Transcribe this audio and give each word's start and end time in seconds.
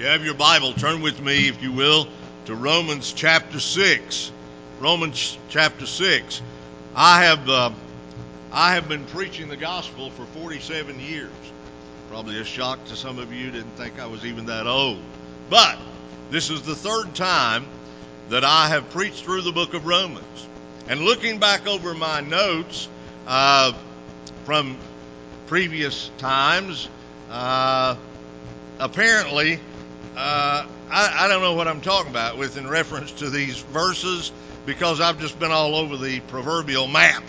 you 0.00 0.06
have 0.06 0.24
your 0.24 0.32
Bible, 0.32 0.72
turn 0.72 1.02
with 1.02 1.20
me, 1.20 1.46
if 1.46 1.62
you 1.62 1.72
will, 1.72 2.08
to 2.46 2.54
Romans 2.54 3.12
chapter 3.12 3.60
6. 3.60 4.32
Romans 4.80 5.36
chapter 5.50 5.84
6. 5.84 6.40
I 6.96 7.24
have, 7.24 7.46
uh, 7.46 7.70
I 8.50 8.72
have 8.76 8.88
been 8.88 9.04
preaching 9.04 9.48
the 9.48 9.58
gospel 9.58 10.08
for 10.08 10.24
47 10.24 10.98
years. 11.00 11.30
Probably 12.08 12.40
a 12.40 12.44
shock 12.44 12.82
to 12.86 12.96
some 12.96 13.18
of 13.18 13.30
you, 13.30 13.50
didn't 13.50 13.72
think 13.72 14.00
I 14.00 14.06
was 14.06 14.24
even 14.24 14.46
that 14.46 14.66
old. 14.66 15.02
But 15.50 15.78
this 16.30 16.48
is 16.48 16.62
the 16.62 16.74
third 16.74 17.14
time 17.14 17.66
that 18.30 18.42
I 18.42 18.68
have 18.68 18.88
preached 18.88 19.24
through 19.24 19.42
the 19.42 19.52
book 19.52 19.74
of 19.74 19.84
Romans. 19.84 20.48
And 20.88 21.02
looking 21.02 21.38
back 21.38 21.66
over 21.66 21.92
my 21.92 22.22
notes 22.22 22.88
uh, 23.26 23.74
from 24.46 24.78
previous 25.46 26.10
times, 26.16 26.88
uh, 27.30 27.96
apparently 28.78 29.60
uh, 30.16 30.66
I, 30.90 31.24
I, 31.24 31.28
don't 31.28 31.40
know 31.40 31.54
what 31.54 31.68
I'm 31.68 31.80
talking 31.80 32.10
about 32.10 32.36
with 32.36 32.56
in 32.56 32.68
reference 32.68 33.12
to 33.12 33.30
these 33.30 33.60
verses 33.60 34.32
because 34.66 35.00
I've 35.00 35.20
just 35.20 35.38
been 35.38 35.52
all 35.52 35.76
over 35.76 35.96
the 35.96 36.20
proverbial 36.20 36.88
map 36.88 37.22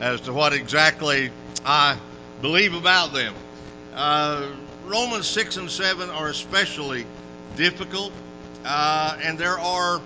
as 0.00 0.20
to 0.22 0.32
what 0.32 0.52
exactly 0.52 1.30
I 1.64 1.98
believe 2.40 2.74
about 2.74 3.12
them. 3.12 3.34
Uh, 3.94 4.48
Romans 4.86 5.26
6 5.26 5.58
and 5.58 5.70
7 5.70 6.10
are 6.10 6.28
especially 6.28 7.06
difficult, 7.56 8.12
uh, 8.64 9.16
and 9.22 9.38
there 9.38 9.58
are 9.58 10.00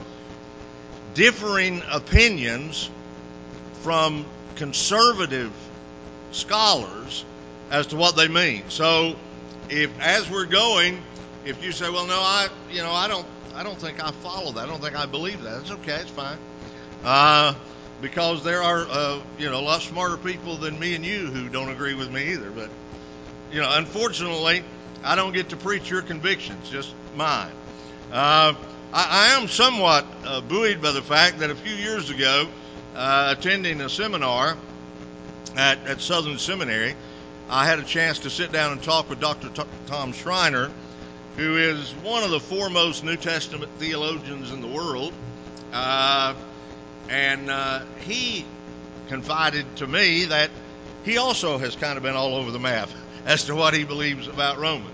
differing 1.14 1.82
opinions 1.90 2.90
from 3.82 4.26
conservative 4.56 5.52
scholars 6.32 7.24
as 7.70 7.86
to 7.88 7.96
what 7.96 8.16
they 8.16 8.28
mean. 8.28 8.64
So, 8.68 9.16
if 9.70 9.98
as 10.00 10.28
we're 10.28 10.46
going, 10.46 11.02
if 11.46 11.64
you 11.64 11.72
say, 11.72 11.88
"Well, 11.88 12.06
no, 12.06 12.18
I, 12.18 12.48
you 12.70 12.82
know, 12.82 12.92
I 12.92 13.08
don't, 13.08 13.26
I 13.54 13.62
don't 13.62 13.78
think 13.78 14.02
I 14.04 14.10
follow 14.10 14.52
that. 14.52 14.64
I 14.64 14.66
don't 14.66 14.82
think 14.82 14.96
I 14.96 15.06
believe 15.06 15.42
that," 15.42 15.60
it's 15.60 15.70
okay. 15.70 15.96
It's 15.96 16.10
fine. 16.10 16.36
Uh, 17.04 17.54
because 18.00 18.44
there 18.44 18.62
are, 18.62 18.86
uh, 18.88 19.20
you 19.38 19.50
know, 19.50 19.58
a 19.58 19.62
lot 19.62 19.82
smarter 19.82 20.16
people 20.16 20.56
than 20.56 20.78
me 20.78 20.94
and 20.94 21.04
you 21.04 21.26
who 21.26 21.48
don't 21.48 21.70
agree 21.70 21.94
with 21.94 22.10
me 22.10 22.32
either. 22.32 22.50
But, 22.50 22.70
you 23.50 23.60
know, 23.60 23.68
unfortunately, 23.70 24.62
I 25.02 25.14
don't 25.14 25.32
get 25.32 25.50
to 25.50 25.56
preach 25.56 25.88
your 25.88 26.02
convictions, 26.02 26.68
just 26.68 26.92
mine. 27.14 27.52
Uh, 28.12 28.54
I, 28.92 29.32
I, 29.32 29.40
am 29.40 29.48
somewhat 29.48 30.06
uh, 30.24 30.40
buoyed 30.40 30.82
by 30.82 30.92
the 30.92 31.02
fact 31.02 31.38
that 31.40 31.50
a 31.50 31.54
few 31.54 31.74
years 31.74 32.10
ago, 32.10 32.48
uh, 32.94 33.34
attending 33.36 33.80
a 33.80 33.88
seminar 33.88 34.56
at, 35.56 35.86
at 35.86 36.00
Southern 36.00 36.38
Seminary, 36.38 36.94
I 37.48 37.66
had 37.66 37.78
a 37.78 37.84
chance 37.84 38.20
to 38.20 38.30
sit 38.30 38.52
down 38.52 38.72
and 38.72 38.82
talk 38.82 39.08
with 39.08 39.20
Dr. 39.20 39.48
T- 39.48 39.68
Tom 39.86 40.12
Schreiner 40.12 40.70
who 41.36 41.56
is 41.56 41.92
one 42.02 42.22
of 42.22 42.30
the 42.30 42.40
foremost 42.40 43.04
New 43.04 43.16
Testament 43.16 43.70
theologians 43.78 44.50
in 44.50 44.60
the 44.62 44.66
world. 44.66 45.12
Uh, 45.72 46.34
and 47.08 47.50
uh, 47.50 47.82
he 48.00 48.44
confided 49.08 49.64
to 49.76 49.86
me 49.86 50.24
that 50.24 50.50
he 51.04 51.18
also 51.18 51.58
has 51.58 51.76
kind 51.76 51.96
of 51.96 52.02
been 52.02 52.16
all 52.16 52.34
over 52.34 52.50
the 52.50 52.58
map 52.58 52.88
as 53.26 53.44
to 53.44 53.54
what 53.54 53.74
he 53.74 53.84
believes 53.84 54.28
about 54.28 54.58
Romans. 54.58 54.90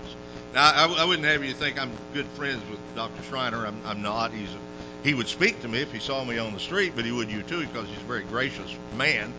Now, 0.53 0.71
I, 0.71 1.01
I 1.01 1.05
wouldn't 1.05 1.27
have 1.27 1.43
you 1.43 1.53
think 1.53 1.81
I'm 1.81 1.91
good 2.13 2.27
friends 2.27 2.61
with 2.69 2.79
Dr. 2.95 3.23
Schreiner. 3.23 3.65
I'm, 3.65 3.81
I'm 3.85 4.01
not. 4.01 4.31
He's 4.31 4.49
a, 4.49 4.57
he 5.03 5.13
would 5.13 5.27
speak 5.27 5.61
to 5.61 5.67
me 5.67 5.79
if 5.81 5.91
he 5.91 5.99
saw 5.99 6.23
me 6.23 6.37
on 6.37 6.53
the 6.53 6.59
street, 6.59 6.93
but 6.95 7.05
he 7.05 7.11
would 7.11 7.31
you 7.31 7.41
too 7.43 7.65
because 7.65 7.87
he's 7.87 7.97
a 7.97 8.01
very 8.01 8.23
gracious 8.23 8.75
man. 8.95 9.33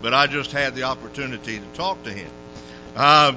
But 0.00 0.14
I 0.14 0.26
just 0.26 0.52
had 0.52 0.74
the 0.74 0.84
opportunity 0.84 1.58
to 1.58 1.66
talk 1.74 2.02
to 2.04 2.12
him. 2.12 2.30
Uh, 2.94 3.34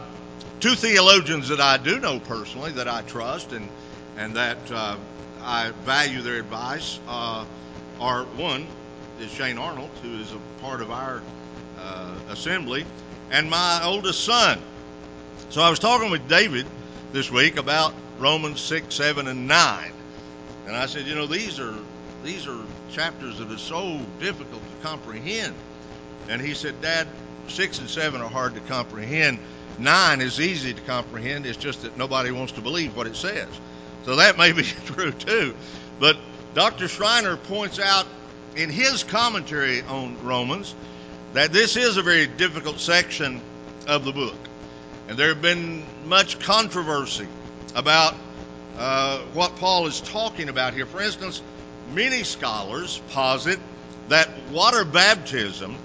two 0.60 0.76
theologians 0.76 1.50
that 1.50 1.60
I 1.60 1.78
do 1.78 2.00
know 2.00 2.20
personally 2.20 2.72
that 2.74 2.88
I 2.88 3.02
trust 3.04 3.52
and 3.52 3.70
and 4.18 4.36
that 4.36 4.58
uh, 4.72 4.98
I 5.42 5.72
value 5.84 6.22
their 6.22 6.38
advice 6.38 7.00
uh, 7.08 7.46
are 8.00 8.24
one 8.24 8.66
is 9.20 9.32
Shane 9.32 9.58
Arnold, 9.58 9.90
who 10.02 10.20
is 10.20 10.32
a 10.32 10.40
part 10.62 10.82
of 10.82 10.92
our 10.92 11.22
uh, 11.80 12.16
assembly, 12.30 12.86
and 13.32 13.50
my 13.50 13.82
oldest 13.84 14.24
son. 14.24 14.60
So 15.50 15.62
I 15.62 15.70
was 15.70 15.80
talking 15.80 16.12
with 16.12 16.28
David 16.28 16.66
this 17.14 17.32
week 17.32 17.58
about 17.58 17.94
Romans 18.20 18.60
six, 18.60 18.96
seven, 18.96 19.28
and 19.28 19.48
nine, 19.48 19.92
and 20.68 20.76
I 20.76 20.86
said, 20.86 21.06
you 21.06 21.16
know, 21.16 21.28
these 21.28 21.60
are 21.60 21.76
these 22.24 22.48
are 22.48 22.60
chapters 22.92 23.38
that 23.40 23.52
are 23.52 23.58
so 23.58 24.00
difficult 24.20 24.62
to 24.62 24.88
comprehend. 24.88 25.54
And 26.28 26.42
he 26.42 26.56
said, 26.56 26.82
Dad, 26.82 27.08
six 27.48 27.80
and 27.80 27.90
seven 27.90 28.22
are 28.22 28.30
hard 28.30 28.56
to 28.56 28.62
comprehend 28.62 29.38
9 29.80 30.22
is 30.22 30.40
easy 30.40 30.74
to 30.74 30.82
comprehend. 30.82 31.46
It's 31.46 31.58
just 31.58 31.82
that 31.82 31.98
nobody 31.98 32.32
wants 32.32 32.54
to 32.54 32.62
believe 32.62 32.96
what 32.96 33.08
it 33.08 33.16
says. 33.16 33.48
So 34.06 34.18
that 34.18 34.38
may 34.38 34.52
be 34.52 34.64
true 34.86 35.12
too. 35.12 35.56
But 36.00 36.18
Dr. 36.54 36.88
Schreiner 36.88 37.38
points 37.38 37.80
out 37.80 38.06
in 38.56 38.70
his 38.70 39.04
commentary 39.04 39.82
on 39.82 40.24
Romans 40.24 40.74
that 41.34 41.52
this 41.52 41.76
is 41.76 41.98
a 41.98 42.02
very 42.02 42.28
difficult 42.28 42.80
section 42.80 43.42
of 43.88 44.06
the 44.06 44.12
book. 44.12 44.38
And 45.08 45.18
there 45.18 45.30
have 45.30 45.42
been 45.42 45.84
much 46.06 46.40
controversy 46.40 47.28
about 47.76 48.16
uh, 48.78 49.20
what 49.34 49.56
Paul 49.58 49.88
is 49.88 50.02
talking 50.02 50.50
about 50.50 50.74
here. 50.74 50.86
For 50.86 51.02
instance, 51.02 51.42
many 51.94 52.24
scholars 52.24 53.02
posit 53.12 53.60
that 54.10 54.30
water 54.52 54.86
baptism 54.86 55.76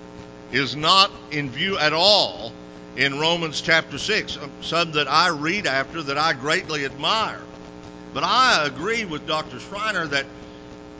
is 0.52 0.76
not 0.76 1.10
in 1.30 1.50
view 1.50 1.78
at 1.78 1.92
all 1.92 2.52
in 3.00 3.18
Romans 3.18 3.62
chapter 3.62 3.96
6, 3.96 4.36
um, 4.36 4.50
some 4.60 4.92
that 4.92 5.08
I 5.08 5.28
read 5.28 5.66
after 5.66 6.02
that 6.02 6.18
I 6.18 6.34
greatly 6.34 6.84
admire. 6.84 7.40
But 8.12 8.24
I 8.24 8.66
agree 8.66 9.06
with 9.06 9.26
Dr. 9.26 9.58
Schreiner 9.58 10.06
that 10.08 10.26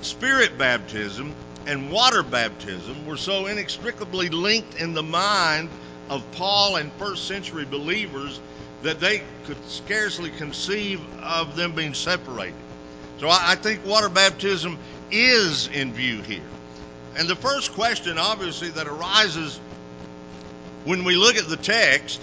spirit 0.00 0.56
baptism 0.56 1.34
and 1.66 1.92
water 1.92 2.22
baptism 2.22 3.04
were 3.04 3.18
so 3.18 3.46
inextricably 3.46 4.30
linked 4.30 4.80
in 4.80 4.94
the 4.94 5.02
mind 5.02 5.68
of 6.08 6.24
Paul 6.32 6.76
and 6.76 6.90
first 6.94 7.28
century 7.28 7.66
believers 7.66 8.40
that 8.82 8.98
they 8.98 9.22
could 9.44 9.62
scarcely 9.68 10.30
conceive 10.30 11.02
of 11.22 11.54
them 11.54 11.74
being 11.74 11.92
separated. 11.92 12.54
So 13.18 13.28
I, 13.28 13.56
think 13.56 13.84
water 13.84 14.08
baptism 14.08 14.78
is 15.10 15.66
in 15.66 15.92
view 15.92 16.22
here. 16.22 16.40
And 17.18 17.28
the 17.28 17.36
first 17.36 17.74
question, 17.74 18.16
obviously, 18.16 18.70
that 18.70 18.86
arises 18.86 19.60
when 20.84 21.04
we 21.04 21.16
look 21.16 21.36
at 21.36 21.48
the 21.48 21.56
text 21.56 22.20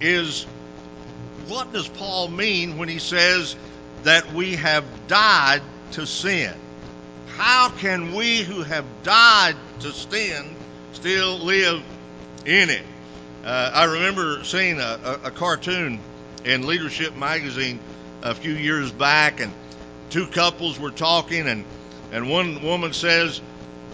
is 0.00 0.44
what 1.48 1.72
does 1.72 1.88
Paul 1.88 2.28
mean 2.28 2.78
when 2.78 2.88
he 2.88 2.98
says 2.98 3.56
that 4.02 4.32
we 4.32 4.56
have 4.56 4.84
died 5.06 5.62
to 5.92 6.06
sin? 6.06 6.54
How 7.28 7.70
can 7.70 8.14
we 8.14 8.40
who 8.40 8.62
have 8.62 8.84
died 9.02 9.56
to 9.80 9.92
sin 9.92 10.54
still 10.92 11.38
live 11.38 11.82
in 12.44 12.70
it? 12.70 12.84
Uh, 13.44 13.70
I 13.72 13.84
remember 13.84 14.44
seeing 14.44 14.80
a, 14.80 15.20
a, 15.24 15.30
cartoon 15.30 16.00
in 16.44 16.66
Leadership 16.66 17.16
magazine 17.16 17.78
a 18.22 18.34
few 18.34 18.52
years 18.52 18.90
back, 18.90 19.40
and 19.40 19.52
two 20.10 20.26
couples 20.26 20.78
were 20.78 20.90
talking, 20.90 21.46
and, 21.46 21.64
and 22.12 22.28
one 22.28 22.62
woman 22.62 22.92
says, 22.92 23.40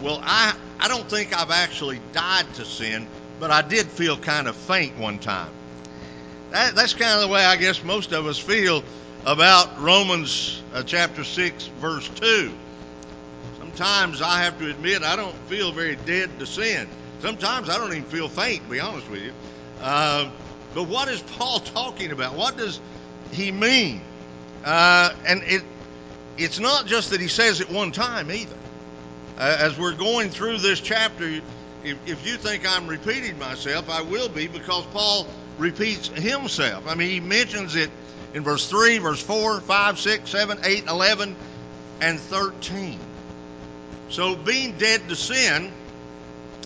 Well, 0.02 0.18
I, 0.22 0.56
I 0.80 0.88
don't 0.88 1.08
think 1.08 1.38
I've 1.38 1.50
actually 1.50 2.00
died 2.12 2.52
to 2.54 2.64
sin, 2.64 3.06
but 3.40 3.50
I 3.50 3.62
did 3.62 3.86
feel 3.86 4.16
kind 4.16 4.48
of 4.48 4.56
faint 4.56 4.96
one 4.98 5.18
time. 5.18 5.50
That, 6.50 6.74
that's 6.74 6.94
kind 6.94 7.14
of 7.14 7.22
the 7.22 7.28
way 7.28 7.44
I 7.44 7.56
guess 7.56 7.82
most 7.82 8.12
of 8.12 8.26
us 8.26 8.38
feel 8.38 8.84
about 9.26 9.80
Romans 9.80 10.62
uh, 10.72 10.82
chapter 10.82 11.24
6, 11.24 11.66
verse 11.80 12.08
2. 12.10 12.52
Sometimes 13.58 14.22
I 14.22 14.42
have 14.42 14.58
to 14.58 14.70
admit 14.70 15.02
I 15.02 15.16
don't 15.16 15.34
feel 15.48 15.72
very 15.72 15.96
dead 15.96 16.38
to 16.38 16.46
sin. 16.46 16.86
Sometimes 17.20 17.68
I 17.68 17.76
don't 17.76 17.90
even 17.90 18.04
feel 18.04 18.28
faint, 18.28 18.62
to 18.64 18.70
be 18.70 18.80
honest 18.80 19.10
with 19.10 19.22
you. 19.22 19.32
Uh, 19.80 20.30
but 20.74 20.84
what 20.84 21.08
is 21.08 21.22
Paul 21.22 21.58
talking 21.74 22.12
about? 22.12 22.34
What 22.34 22.56
does 22.56 22.80
he 23.32 23.50
mean? 23.50 24.00
Uh, 24.64 25.12
and 25.26 25.42
it, 25.44 25.62
it's 26.38 26.58
not 26.58 26.86
just 26.86 27.10
that 27.10 27.20
he 27.20 27.28
says 27.28 27.60
it 27.60 27.70
one 27.70 27.92
time 27.92 28.30
either. 28.30 28.56
Uh, 29.38 29.56
as 29.58 29.76
we're 29.78 29.94
going 29.94 30.30
through 30.30 30.58
this 30.58 30.80
chapter, 30.80 31.40
if, 31.84 31.98
if 32.08 32.26
you 32.26 32.36
think 32.36 32.66
I'm 32.66 32.86
repeating 32.86 33.38
myself, 33.38 33.90
I 33.90 34.00
will 34.02 34.28
be 34.28 34.46
because 34.46 34.84
Paul 34.86 35.26
repeats 35.58 36.08
himself. 36.08 36.86
I 36.88 36.94
mean, 36.94 37.10
he 37.10 37.20
mentions 37.20 37.76
it 37.76 37.90
in 38.32 38.42
verse 38.42 38.68
3, 38.68 38.98
verse 38.98 39.22
4, 39.22 39.60
5, 39.60 39.98
6, 39.98 40.30
7, 40.30 40.58
8, 40.64 40.86
11, 40.86 41.36
and 42.00 42.18
13. 42.18 42.98
So 44.08 44.34
being 44.34 44.76
dead 44.78 45.08
to 45.08 45.16
sin 45.16 45.72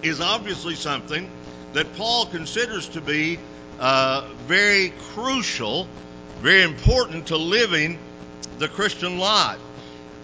is 0.03 0.21
obviously 0.21 0.75
something 0.75 1.29
that 1.73 1.93
Paul 1.97 2.27
considers 2.27 2.89
to 2.91 3.01
be 3.01 3.39
uh, 3.79 4.29
very 4.47 4.91
crucial, 5.13 5.89
very 6.41 6.63
important 6.63 7.27
to 7.29 7.37
living 7.37 7.99
the 8.59 8.69
Christian 8.69 9.19
life. 9.19 9.59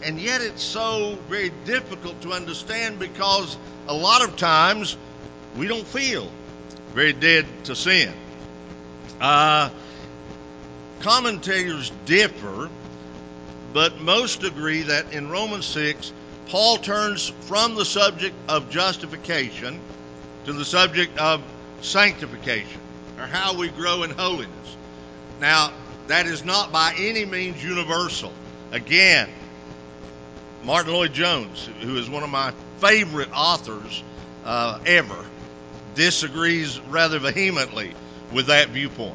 And 0.04 0.20
yet 0.20 0.42
it's 0.42 0.62
so 0.62 1.18
very 1.28 1.50
difficult 1.64 2.20
to 2.22 2.32
understand 2.32 2.98
because 2.98 3.56
a 3.88 3.94
lot 3.94 4.22
of 4.22 4.36
times 4.36 4.96
we 5.56 5.66
don't 5.66 5.86
feel 5.86 6.30
very 6.94 7.12
dead 7.12 7.46
to 7.64 7.74
sin. 7.74 8.12
Uh, 9.20 9.70
commentators 11.00 11.90
differ 12.04 12.68
but 13.74 14.00
most 14.00 14.44
agree 14.44 14.82
that 14.82 15.12
in 15.12 15.28
Romans 15.28 15.66
6, 15.66 16.12
Paul 16.46 16.76
turns 16.76 17.32
from 17.40 17.74
the 17.74 17.84
subject 17.84 18.36
of 18.48 18.70
justification 18.70 19.80
to 20.46 20.52
the 20.52 20.64
subject 20.64 21.18
of 21.18 21.42
sanctification, 21.80 22.80
or 23.18 23.26
how 23.26 23.56
we 23.56 23.68
grow 23.68 24.04
in 24.04 24.10
holiness. 24.10 24.76
Now, 25.40 25.72
that 26.06 26.26
is 26.26 26.44
not 26.44 26.70
by 26.70 26.94
any 26.96 27.24
means 27.24 27.62
universal. 27.62 28.32
Again, 28.70 29.28
Martyn 30.64 30.94
Lloyd-Jones, 30.94 31.68
who 31.80 31.96
is 31.96 32.08
one 32.08 32.22
of 32.22 32.30
my 32.30 32.52
favorite 32.78 33.28
authors 33.34 34.02
uh, 34.44 34.78
ever, 34.86 35.24
disagrees 35.94 36.80
rather 36.88 37.18
vehemently 37.18 37.94
with 38.32 38.46
that 38.46 38.68
viewpoint. 38.68 39.14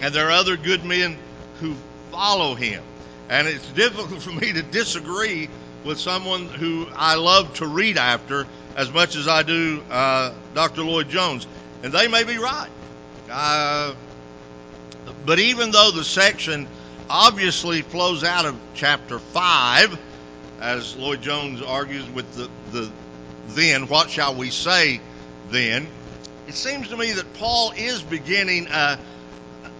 And 0.00 0.14
there 0.14 0.28
are 0.28 0.32
other 0.32 0.56
good 0.56 0.84
men 0.84 1.16
who 1.60 1.74
follow 2.10 2.54
him. 2.54 2.82
And 3.28 3.48
it's 3.48 3.66
difficult 3.70 4.22
for 4.22 4.32
me 4.32 4.52
to 4.52 4.62
disagree 4.62 5.48
with 5.84 5.98
someone 5.98 6.46
who 6.48 6.86
I 6.94 7.16
love 7.16 7.54
to 7.54 7.66
read 7.66 7.96
after 7.96 8.46
as 8.76 8.92
much 8.92 9.16
as 9.16 9.28
I 9.28 9.42
do 9.42 9.82
uh, 9.90 10.32
Dr. 10.54 10.82
Lloyd 10.82 11.08
Jones. 11.08 11.46
And 11.82 11.92
they 11.92 12.08
may 12.08 12.24
be 12.24 12.36
right. 12.36 12.70
Uh, 13.30 13.94
but 15.24 15.38
even 15.38 15.70
though 15.70 15.90
the 15.90 16.04
section 16.04 16.68
obviously 17.08 17.82
flows 17.82 18.24
out 18.24 18.44
of 18.44 18.56
chapter 18.74 19.18
5, 19.18 19.98
as 20.62 20.96
Lloyd 20.96 21.20
Jones 21.20 21.60
argues 21.60 22.08
with 22.10 22.32
the, 22.34 22.48
the 22.70 22.90
then, 23.48 23.88
what 23.88 24.08
shall 24.08 24.34
we 24.34 24.50
say 24.50 25.00
then? 25.50 25.88
It 26.46 26.54
seems 26.54 26.88
to 26.88 26.96
me 26.96 27.12
that 27.12 27.34
Paul 27.34 27.72
is 27.76 28.00
beginning 28.00 28.68
a, 28.68 28.98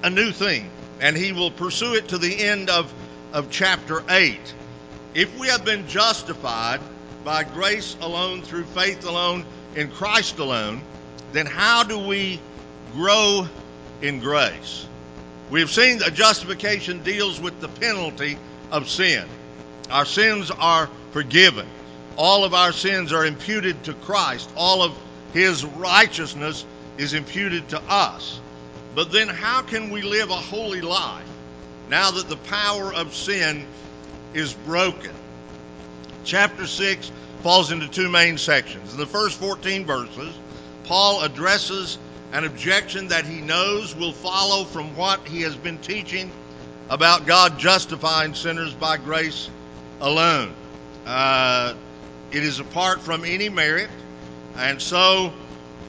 a 0.02 0.10
new 0.10 0.32
thing, 0.32 0.68
and 1.00 1.16
he 1.16 1.32
will 1.32 1.52
pursue 1.52 1.94
it 1.94 2.08
to 2.08 2.18
the 2.18 2.36
end 2.42 2.68
of, 2.68 2.92
of 3.32 3.48
chapter 3.48 4.02
8. 4.08 4.38
If 5.14 5.38
we 5.38 5.46
have 5.48 5.64
been 5.64 5.86
justified 5.86 6.80
by 7.24 7.44
grace 7.44 7.96
alone, 8.00 8.42
through 8.42 8.64
faith 8.64 9.04
alone, 9.06 9.46
in 9.76 9.88
Christ 9.88 10.40
alone, 10.40 10.82
then 11.32 11.46
how 11.46 11.84
do 11.84 11.98
we 11.98 12.40
grow 12.92 13.46
in 14.02 14.18
grace? 14.18 14.86
We 15.48 15.60
have 15.60 15.70
seen 15.70 15.98
that 15.98 16.14
justification 16.14 17.02
deals 17.04 17.40
with 17.40 17.60
the 17.60 17.68
penalty 17.68 18.36
of 18.72 18.88
sin. 18.88 19.28
Our 19.90 20.04
sins 20.04 20.50
are 20.50 20.88
forgiven. 21.12 21.66
All 22.16 22.44
of 22.44 22.54
our 22.54 22.72
sins 22.72 23.12
are 23.12 23.24
imputed 23.24 23.84
to 23.84 23.94
Christ. 23.94 24.50
All 24.56 24.82
of 24.82 24.96
his 25.32 25.64
righteousness 25.64 26.64
is 26.98 27.14
imputed 27.14 27.68
to 27.70 27.80
us. 27.88 28.40
But 28.94 29.10
then, 29.10 29.28
how 29.28 29.62
can 29.62 29.90
we 29.90 30.02
live 30.02 30.30
a 30.30 30.34
holy 30.34 30.82
life 30.82 31.26
now 31.88 32.10
that 32.10 32.28
the 32.28 32.36
power 32.36 32.92
of 32.92 33.14
sin 33.14 33.66
is 34.34 34.52
broken? 34.52 35.12
Chapter 36.24 36.66
6 36.66 37.10
falls 37.42 37.72
into 37.72 37.88
two 37.88 38.08
main 38.08 38.38
sections. 38.38 38.92
In 38.92 39.00
the 39.00 39.06
first 39.06 39.38
14 39.38 39.84
verses, 39.84 40.34
Paul 40.84 41.22
addresses 41.22 41.98
an 42.32 42.44
objection 42.44 43.08
that 43.08 43.24
he 43.24 43.40
knows 43.40 43.94
will 43.96 44.12
follow 44.12 44.64
from 44.64 44.94
what 44.96 45.26
he 45.26 45.42
has 45.42 45.56
been 45.56 45.78
teaching 45.78 46.30
about 46.88 47.26
God 47.26 47.58
justifying 47.58 48.34
sinners 48.34 48.74
by 48.74 48.96
grace 48.96 49.48
alone. 50.02 50.52
Uh, 51.06 51.74
it 52.32 52.42
is 52.42 52.60
apart 52.60 53.00
from 53.00 53.24
any 53.24 53.48
merit, 53.48 53.88
and 54.56 54.82
so 54.82 55.32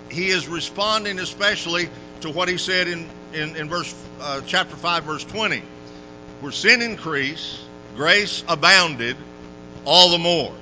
he 0.10 0.30
is 0.30 0.48
responding 0.48 1.20
especially 1.20 1.90
to 2.22 2.30
what 2.30 2.48
he 2.48 2.58
said 2.58 2.88
in, 2.88 3.10
in, 3.34 3.56
in 3.56 3.68
verse 3.68 3.94
uh, 4.22 4.42
chapter 4.46 4.76
5, 4.76 5.04
verse 5.04 5.24
20, 5.26 5.62
where 6.40 6.52
sin 6.52 6.82
increased, 6.82 7.60
grace 7.96 8.44
abounded 8.48 9.18
all 9.84 10.12
the 10.12 10.18
more. 10.18 10.54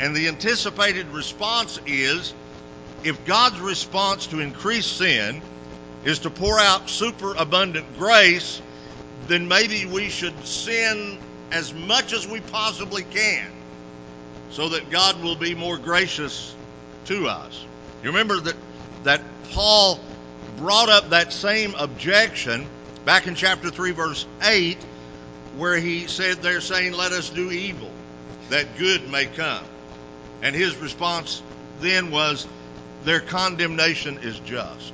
And 0.00 0.14
the 0.14 0.28
anticipated 0.28 1.06
response 1.08 1.78
is 1.86 2.34
if 3.04 3.24
God's 3.24 3.60
response 3.60 4.26
to 4.28 4.40
increased 4.40 4.96
sin 4.96 5.40
is 6.04 6.18
to 6.20 6.30
pour 6.30 6.58
out 6.58 6.90
superabundant 6.90 7.86
grace, 7.98 8.60
then 9.28 9.46
maybe 9.46 9.86
we 9.86 10.08
should 10.08 10.34
sin 10.44 11.18
as 11.54 11.72
much 11.72 12.12
as 12.12 12.26
we 12.26 12.40
possibly 12.40 13.04
can 13.04 13.48
so 14.50 14.70
that 14.70 14.90
God 14.90 15.22
will 15.22 15.36
be 15.36 15.54
more 15.54 15.78
gracious 15.78 16.52
to 17.06 17.28
us. 17.28 17.64
You 18.02 18.10
remember 18.10 18.40
that 18.40 18.56
that 19.04 19.20
Paul 19.50 20.00
brought 20.56 20.88
up 20.88 21.10
that 21.10 21.32
same 21.32 21.74
objection 21.76 22.66
back 23.04 23.28
in 23.28 23.36
chapter 23.36 23.70
3 23.70 23.92
verse 23.92 24.26
8 24.42 24.76
where 25.56 25.76
he 25.76 26.08
said 26.08 26.38
they're 26.38 26.60
saying 26.60 26.92
let 26.92 27.12
us 27.12 27.30
do 27.30 27.52
evil 27.52 27.90
that 28.50 28.76
good 28.76 29.08
may 29.08 29.26
come. 29.26 29.64
And 30.42 30.56
his 30.56 30.76
response 30.76 31.40
then 31.80 32.10
was 32.10 32.48
their 33.04 33.20
condemnation 33.20 34.18
is 34.22 34.40
just. 34.40 34.92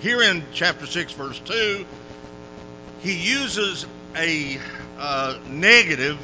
Here 0.00 0.20
in 0.20 0.44
chapter 0.52 0.84
6 0.86 1.12
verse 1.12 1.38
2 1.46 1.86
he 3.00 3.14
uses 3.14 3.86
a 4.14 4.58
uh, 4.98 5.38
negative 5.48 6.18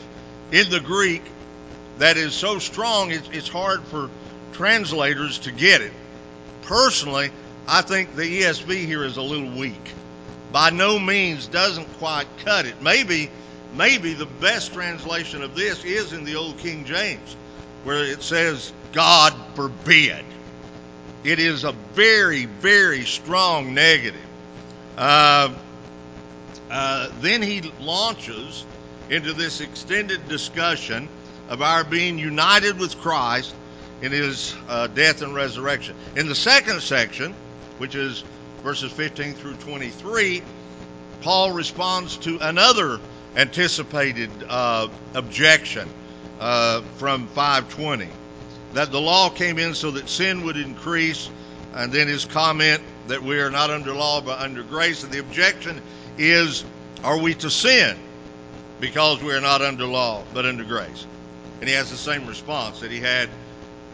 in 0.51 0.71
the 0.71 0.81
Greek 0.81 1.23
that 1.99 2.17
is 2.17 2.35
so 2.35 2.59
strong 2.59 3.11
it's, 3.11 3.29
it's 3.33 3.49
hard 3.49 3.83
for 3.85 4.11
translators 4.53 5.39
to 5.41 5.53
get 5.53 5.81
it. 5.81 5.93
Personally, 6.63 7.31
I 7.67 7.83
think 7.83 8.15
the 8.17 8.43
ESV 8.43 8.87
here 8.87 9.05
is 9.05 9.17
a 9.17 9.23
little 9.23 9.51
weak. 9.57 9.93
By 10.53 10.71
no 10.71 10.99
means 10.99 11.47
doesn't 11.47 11.87
quite 11.99 12.27
cut 12.45 12.67
it. 12.67 12.81
Maybe, 12.83 13.31
maybe 13.75 14.15
the 14.15 14.27
best 14.27 14.73
translation 14.73 15.43
of 15.43 15.55
this 15.55 15.85
is 15.85 16.13
in 16.13 16.25
the 16.25 16.37
Old 16.37 16.59
King 16.59 16.85
James, 16.85 17.37
where 17.85 18.05
it 18.05 18.23
says, 18.23 18.73
God 18.93 19.35
forbid. 19.55 20.25
It 21.25 21.39
is 21.39 21.65
a 21.65 21.73
very, 21.95 22.47
very 22.47 23.05
strong 23.05 23.75
negative. 23.75 24.21
Uh, 24.99 25.55
uh, 26.73 27.11
then 27.21 27.43
he 27.43 27.61
launches 27.81 28.65
into 29.11 29.35
this 29.35 29.61
extended 29.61 30.27
discussion 30.29 31.09
of 31.51 31.61
our 31.61 31.85
being 31.85 32.19
united 32.19 32.79
with 32.79 32.99
Christ 32.99 33.55
in 34.01 34.11
his 34.11 34.55
uh, 34.69 34.87
death 34.87 35.21
and 35.21 35.35
resurrection. 35.35 35.95
In 36.17 36.29
the 36.29 36.35
second 36.35 36.81
section, 36.81 37.35
which 37.77 37.95
is 37.95 38.25
verses 38.63 38.91
15 38.91 39.35
through 39.35 39.55
23, 39.57 40.43
Paul 41.21 41.53
responds 41.53 42.17
to 42.19 42.39
another 42.41 43.01
anticipated 43.37 44.31
uh, 44.49 44.89
objection 45.15 45.89
uh, 46.41 46.81
from 46.97 47.26
520 47.29 48.09
that 48.73 48.91
the 48.91 49.00
law 49.00 49.29
came 49.29 49.59
in 49.59 49.75
so 49.75 49.91
that 49.91 50.09
sin 50.09 50.45
would 50.45 50.57
increase, 50.57 51.29
and 51.75 51.93
then 51.93 52.09
his 52.09 52.25
comment 52.25 52.83
that 53.09 53.23
we 53.23 53.38
are 53.41 53.50
not 53.50 53.69
under 53.69 53.93
law 53.93 54.23
but 54.23 54.41
under 54.41 54.62
grace. 54.62 55.05
And 55.05 55.12
the 55.12 55.19
objection 55.19 55.83
is, 56.19 56.64
are 57.02 57.19
we 57.19 57.35
to 57.35 57.50
sin 57.50 57.97
because 58.81 59.23
we 59.23 59.33
are 59.33 59.40
not 59.40 59.62
under 59.62 59.87
law 59.87 60.25
but 60.35 60.47
under 60.47 60.64
grace? 60.64 61.07
And 61.61 61.69
he 61.69 61.75
has 61.75 61.90
the 61.90 61.97
same 61.97 62.26
response 62.26 62.81
that 62.81 62.90
he 62.90 63.00
had 63.00 63.28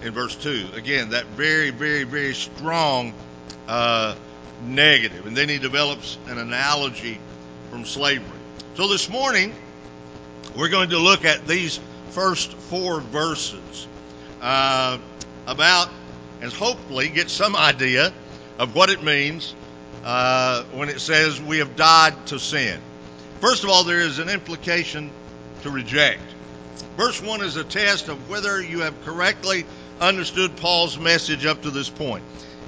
in 0.02 0.12
verse 0.12 0.34
2. 0.36 0.68
Again, 0.74 1.10
that 1.10 1.26
very, 1.26 1.70
very, 1.70 2.04
very 2.04 2.34
strong 2.34 3.12
uh, 3.66 4.14
negative. 4.66 5.26
And 5.26 5.36
then 5.36 5.48
he 5.48 5.58
develops 5.58 6.18
an 6.28 6.38
analogy 6.38 7.18
from 7.70 7.84
slavery. 7.84 8.38
So 8.74 8.88
this 8.88 9.08
morning, 9.08 9.54
we're 10.56 10.68
going 10.68 10.90
to 10.90 10.98
look 10.98 11.24
at 11.24 11.46
these 11.46 11.80
first 12.10 12.52
four 12.52 13.00
verses 13.00 13.86
uh, 14.40 14.98
about 15.46 15.90
and 16.40 16.52
hopefully 16.52 17.08
get 17.08 17.28
some 17.28 17.56
idea 17.56 18.12
of 18.58 18.74
what 18.74 18.90
it 18.90 19.02
means 19.02 19.54
uh, 20.04 20.64
when 20.72 20.88
it 20.88 21.00
says 21.00 21.40
we 21.40 21.58
have 21.58 21.76
died 21.76 22.26
to 22.26 22.38
sin. 22.38 22.80
First 23.40 23.64
of 23.64 23.70
all, 23.70 23.84
there 23.84 24.00
is 24.00 24.18
an 24.18 24.28
implication 24.28 25.10
to 25.62 25.70
reject. 25.70 26.22
Verse 26.96 27.22
1 27.22 27.42
is 27.42 27.56
a 27.56 27.64
test 27.64 28.08
of 28.08 28.28
whether 28.28 28.60
you 28.60 28.80
have 28.80 29.04
correctly 29.04 29.64
understood 30.00 30.56
Paul's 30.56 30.98
message 30.98 31.46
up 31.46 31.62
to 31.62 31.70
this 31.70 31.88
point. 31.88 32.24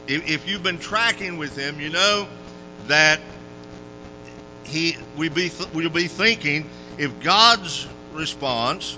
If, 0.06 0.28
if 0.28 0.48
you've 0.48 0.62
been 0.62 0.78
tracking 0.78 1.36
with 1.36 1.56
him, 1.56 1.80
you 1.80 1.90
know 1.90 2.28
that 2.86 3.20
he 4.64 4.96
we 5.16 5.28
be 5.28 5.50
we'll 5.74 5.90
be 5.90 6.06
thinking 6.06 6.68
if 6.98 7.20
God's 7.20 7.86
response 8.12 8.96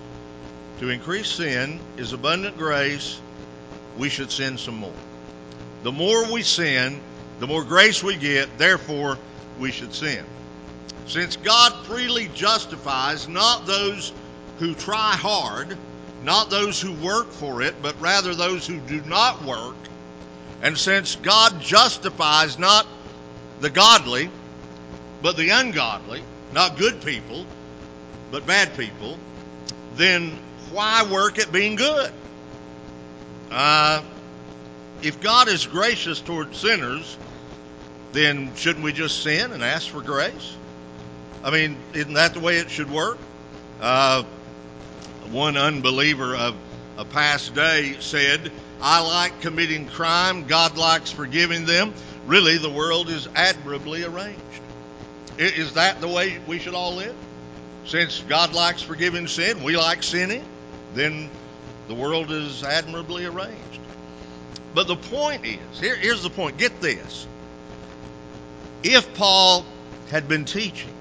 to 0.80 0.90
increase 0.90 1.28
sin 1.28 1.80
is 1.96 2.12
abundant 2.12 2.56
grace, 2.58 3.20
we 3.96 4.08
should 4.08 4.30
sin 4.30 4.58
some 4.58 4.76
more. 4.76 4.92
The 5.82 5.92
more 5.92 6.30
we 6.30 6.42
sin, 6.42 7.00
the 7.42 7.48
more 7.48 7.64
grace 7.64 8.04
we 8.04 8.14
get, 8.14 8.56
therefore 8.56 9.18
we 9.58 9.72
should 9.72 9.92
sin. 9.92 10.24
Since 11.08 11.34
God 11.34 11.72
freely 11.86 12.30
justifies 12.36 13.26
not 13.26 13.66
those 13.66 14.12
who 14.60 14.76
try 14.76 15.16
hard, 15.16 15.76
not 16.22 16.50
those 16.50 16.80
who 16.80 16.92
work 16.92 17.32
for 17.32 17.60
it, 17.60 17.74
but 17.82 18.00
rather 18.00 18.32
those 18.36 18.64
who 18.64 18.78
do 18.78 19.00
not 19.06 19.44
work. 19.44 19.74
And 20.62 20.78
since 20.78 21.16
God 21.16 21.60
justifies 21.60 22.60
not 22.60 22.86
the 23.58 23.70
godly, 23.70 24.30
but 25.20 25.36
the 25.36 25.48
ungodly, 25.48 26.22
not 26.52 26.78
good 26.78 27.02
people, 27.04 27.44
but 28.30 28.46
bad 28.46 28.76
people, 28.76 29.18
then 29.96 30.38
why 30.70 31.02
work 31.10 31.40
at 31.40 31.50
being 31.50 31.74
good? 31.74 32.12
Uh, 33.50 34.00
if 35.02 35.20
God 35.20 35.48
is 35.48 35.66
gracious 35.66 36.20
toward 36.20 36.54
sinners, 36.54 37.18
then 38.12 38.54
shouldn't 38.54 38.84
we 38.84 38.92
just 38.92 39.22
sin 39.22 39.52
and 39.52 39.62
ask 39.62 39.88
for 39.88 40.02
grace? 40.02 40.56
I 41.44 41.50
mean, 41.50 41.76
isn't 41.92 42.14
that 42.14 42.34
the 42.34 42.40
way 42.40 42.58
it 42.58 42.70
should 42.70 42.90
work? 42.90 43.18
Uh, 43.80 44.22
one 45.30 45.56
unbeliever 45.56 46.36
of 46.36 46.54
a 46.98 47.04
past 47.04 47.54
day 47.54 47.96
said, 48.00 48.52
I 48.80 49.00
like 49.00 49.40
committing 49.40 49.86
crime, 49.86 50.46
God 50.46 50.76
likes 50.76 51.10
forgiving 51.10 51.66
them. 51.66 51.94
Really, 52.26 52.58
the 52.58 52.70
world 52.70 53.08
is 53.08 53.28
admirably 53.34 54.04
arranged. 54.04 54.40
Is 55.38 55.74
that 55.74 56.00
the 56.00 56.08
way 56.08 56.38
we 56.46 56.58
should 56.58 56.74
all 56.74 56.94
live? 56.94 57.14
Since 57.86 58.22
God 58.28 58.54
likes 58.54 58.82
forgiving 58.82 59.26
sin, 59.26 59.62
we 59.62 59.76
like 59.76 60.02
sinning, 60.02 60.44
then 60.94 61.30
the 61.88 61.94
world 61.94 62.30
is 62.30 62.62
admirably 62.62 63.24
arranged. 63.24 63.80
But 64.74 64.86
the 64.86 64.96
point 64.96 65.44
is 65.44 65.80
here, 65.80 65.96
here's 65.96 66.22
the 66.22 66.30
point 66.30 66.58
get 66.58 66.80
this. 66.80 67.26
If 68.82 69.14
Paul 69.14 69.64
had 70.10 70.28
been 70.28 70.44
teaching 70.44 70.92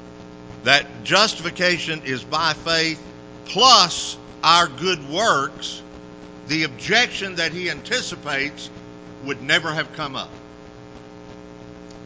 that 0.64 1.04
justification 1.04 2.02
is 2.06 2.24
by 2.24 2.54
faith 2.54 3.02
plus 3.46 4.18
our 4.44 4.68
good 4.68 5.10
works, 5.10 5.82
the 6.48 6.64
objection 6.64 7.36
that 7.36 7.52
he 7.52 7.70
anticipates 7.70 8.70
would 9.26 9.42
never 9.42 9.74
have 9.74 9.92
come 9.94 10.16
up. 10.16 10.30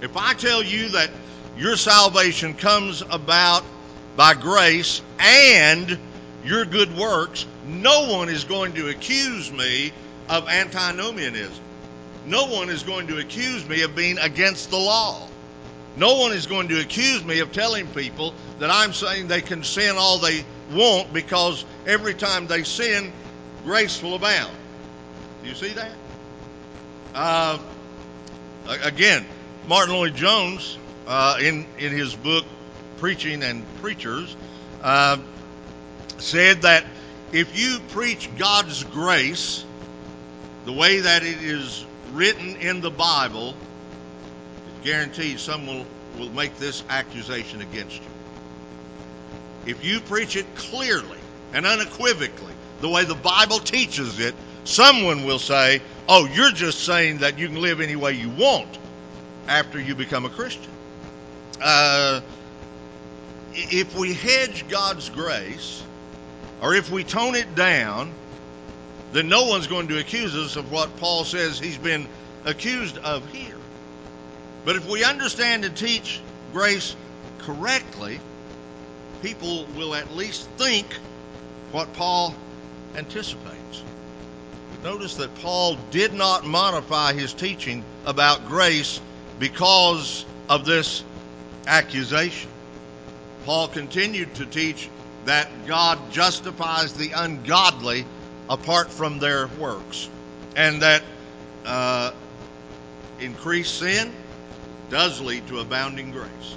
If 0.02 0.16
I 0.18 0.34
tell 0.34 0.64
you 0.64 0.90
that 0.90 1.10
your 1.58 1.78
salvation 1.78 2.54
comes 2.54 3.02
about 3.10 3.64
by 4.16 4.34
grace 4.34 5.02
and 5.20 5.98
your 6.44 6.66
good 6.66 6.96
works, 6.98 7.46
no 7.68 8.12
one 8.12 8.30
is 8.30 8.44
going 8.44 8.74
to 8.76 8.90
accuse 8.90 9.52
me 9.52 9.92
of 10.30 10.48
antinomianism. 10.48 11.64
No 12.26 12.46
one 12.46 12.70
is 12.70 12.84
going 12.84 13.08
to 13.08 13.20
accuse 13.20 13.68
me 13.68 13.82
of 13.82 13.96
being 13.96 14.18
against 14.20 14.70
the 14.70 14.78
law. 14.78 15.28
No 15.98 16.20
one 16.20 16.34
is 16.34 16.46
going 16.46 16.68
to 16.70 16.80
accuse 16.80 17.24
me 17.24 17.40
of 17.40 17.52
telling 17.52 17.88
people 17.88 18.34
that 18.60 18.70
I'm 18.70 18.94
saying 18.94 19.28
they 19.28 19.42
can 19.42 19.64
sin 19.64 19.96
all 19.98 20.18
they 20.18 20.44
want 20.74 21.14
because 21.14 21.64
every 21.86 22.14
time 22.14 22.48
they 22.48 22.64
sin, 22.64 23.14
grace 23.64 24.02
will 24.04 24.16
abound. 24.16 24.56
Do 25.44 25.50
you 25.50 25.56
see 25.56 25.70
that? 25.70 25.92
Uh, 27.14 27.60
again, 28.84 29.26
Martyn 29.68 29.96
Lloyd-Jones, 29.96 30.78
uh, 31.08 31.38
in 31.40 31.66
in 31.78 31.94
his 31.94 32.14
book 32.16 32.46
Preaching 32.98 33.42
and 33.44 33.64
Preachers, 33.78 34.36
uh, 34.82 35.18
said 36.18 36.64
that 36.64 36.84
if 37.32 37.58
you 37.58 37.80
preach 37.90 38.30
God's 38.38 38.84
grace 38.84 39.64
the 40.66 40.74
way 40.74 41.00
that 41.02 41.24
it 41.24 41.42
is 41.42 41.86
written 42.14 42.56
in 42.58 42.82
the 42.82 42.92
Bible, 42.92 43.56
guaranteed 44.86 45.40
someone 45.40 45.86
will 46.18 46.30
make 46.30 46.58
this 46.58 46.84
accusation 46.90 47.62
against 47.62 47.98
you. 47.98 48.08
If 49.66 49.84
you 49.84 50.00
preach 50.00 50.36
it 50.36 50.46
clearly 50.56 51.18
and 51.54 51.66
unequivocally, 51.66 52.54
the 52.82 52.90
way 52.90 53.04
the 53.04 53.16
Bible 53.16 53.60
teaches 53.60 54.20
it, 54.20 54.36
someone 54.64 55.26
will 55.26 55.40
say, 55.40 55.82
Oh, 56.08 56.26
you're 56.26 56.52
just 56.52 56.86
saying 56.86 57.18
that 57.20 57.40
you 57.40 57.48
can 57.48 57.62
live 57.62 57.82
any 57.82 57.96
way 57.96 58.14
you 58.14 58.30
want 58.30 58.78
after 59.48 59.80
you 59.80 59.96
become 59.96 60.24
a 60.26 60.30
Christian. 60.30 60.72
Uh, 61.60 62.22
if 63.54 63.98
we 63.98 64.14
hedge 64.14 64.68
God's 64.70 65.10
grace, 65.10 65.82
or 66.62 66.76
if 66.76 66.92
we 66.92 67.04
tone 67.04 67.34
it 67.34 67.56
down, 67.56 68.12
then 69.14 69.30
no 69.30 69.46
one's 69.46 69.66
going 69.66 69.88
to 69.88 69.98
accuse 69.98 70.36
us 70.36 70.58
of 70.58 70.72
what 70.72 70.96
Paul 70.98 71.24
says 71.24 71.58
he's 71.58 71.78
been 71.78 72.06
accused 72.46 72.98
of 73.00 73.28
here. 73.32 73.55
But 74.66 74.76
if 74.76 74.90
we 74.90 75.04
understand 75.04 75.64
and 75.64 75.78
teach 75.78 76.20
grace 76.52 76.96
correctly, 77.38 78.20
people 79.22 79.68
will 79.78 79.94
at 79.94 80.16
least 80.16 80.50
think 80.58 80.88
what 81.72 81.94
Paul 81.94 82.34
anticipates. 82.96 83.84
Notice 84.84 85.16
that 85.18 85.34
Paul 85.36 85.78
did 85.92 86.14
not 86.14 86.46
modify 86.46 87.14
his 87.14 87.32
teaching 87.32 87.84
about 88.06 88.48
grace 88.48 89.00
because 89.40 90.26
of 90.50 90.66
this 90.66 91.04
accusation. 91.68 92.50
Paul 93.46 93.68
continued 93.68 94.34
to 94.36 94.48
teach 94.48 94.90
that 95.26 95.50
God 95.68 96.00
justifies 96.12 96.94
the 96.94 97.12
ungodly 97.12 98.06
apart 98.50 98.92
from 98.92 99.20
their 99.20 99.48
works, 99.60 100.10
and 100.56 100.82
that 100.82 101.04
uh, 101.66 102.12
increased 103.20 103.80
sin 103.80 104.12
does 104.90 105.22
lead 105.22 105.48
to 105.48 105.60
abounding 105.60 106.12
grace. 106.12 106.56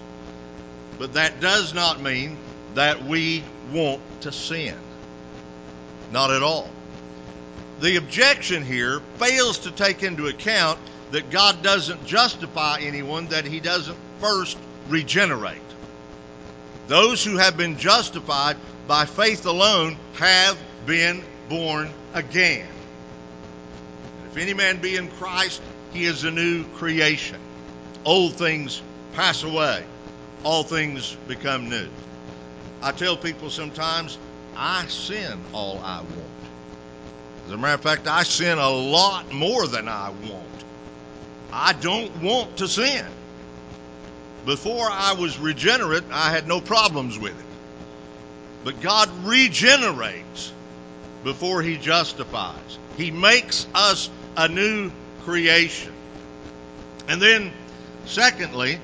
But 0.99 1.15
that 1.15 1.41
does 1.41 1.75
not 1.75 2.01
mean 2.01 2.37
that 2.75 3.05
we 3.05 3.45
want 3.73 4.01
to 4.23 4.33
sin. 4.33 4.77
Not 6.13 6.31
at 6.31 6.43
all. 6.43 6.71
The 7.81 7.97
objection 7.97 8.65
here 8.65 9.01
fails 9.17 9.59
to 9.61 9.71
take 9.71 10.03
into 10.03 10.27
account 10.27 10.79
that 11.13 11.31
God 11.31 11.63
doesn't 11.63 12.05
justify 12.07 12.81
anyone 12.81 13.27
that 13.29 13.45
he 13.45 13.61
doesn't 13.61 13.97
first 14.21 14.59
regenerate. 14.89 15.61
Those 16.89 17.23
who 17.23 17.37
have 17.37 17.57
been 17.57 17.79
justified 17.79 18.57
by 18.87 19.05
faith 19.05 19.47
alone 19.47 19.97
have 20.15 20.59
been 20.87 21.23
born 21.49 21.91
again. 22.15 22.67
If 24.31 24.37
any 24.37 24.55
man 24.55 24.79
be 24.79 24.97
in 24.97 25.09
Christ, 25.09 25.63
he 25.93 26.05
is 26.05 26.25
a 26.25 26.31
new 26.31 26.65
creation. 26.75 27.39
Old 28.09 28.37
things 28.37 28.81
pass 29.13 29.43
away, 29.43 29.85
all 30.43 30.63
things 30.63 31.15
become 31.29 31.69
new. 31.69 31.87
I 32.81 32.91
tell 32.93 33.19
people 33.19 33.51
sometimes, 33.51 34.17
I 34.57 34.87
sin 34.87 35.39
all 35.53 35.79
I 35.81 35.99
want. 35.99 36.11
As 37.45 37.53
a 37.53 37.59
matter 37.59 37.75
of 37.75 37.83
fact, 37.83 38.07
I 38.07 38.23
sin 38.23 38.57
a 38.57 38.71
lot 38.71 39.31
more 39.31 39.67
than 39.67 39.89
I 39.89 40.09
want. 40.09 40.65
I 41.53 41.75
don't 41.75 42.23
want 42.23 42.57
to 42.57 42.67
sin. 42.67 43.05
Before 44.47 44.89
I 44.91 45.13
was 45.13 45.39
regenerate, 45.39 46.05
I 46.11 46.31
had 46.31 46.49
no 46.49 46.63
problems 46.63 47.19
with 47.19 47.39
it. 47.39 47.47
But 48.65 48.81
God 48.81 49.11
regenerates 49.27 50.51
before 51.25 51.61
He 51.61 51.77
justifies. 51.77 52.79
He 52.97 53.11
makes 53.11 53.67
us 53.75 54.09
a 54.35 54.49
new 54.49 54.91
creation. 55.25 55.93
And 57.07 57.21
then, 57.21 57.53
secondly, 58.09 58.81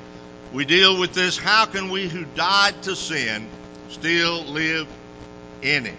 we 0.52 0.64
deal 0.64 0.98
with 0.98 1.14
this 1.14 1.36
how 1.36 1.66
can 1.66 1.90
we 1.90 2.08
who 2.08 2.24
died 2.36 2.80
to 2.84 2.94
sin 2.94 3.48
still 3.88 4.42
live 4.44 4.86
in 5.62 5.86
it? 5.86 5.94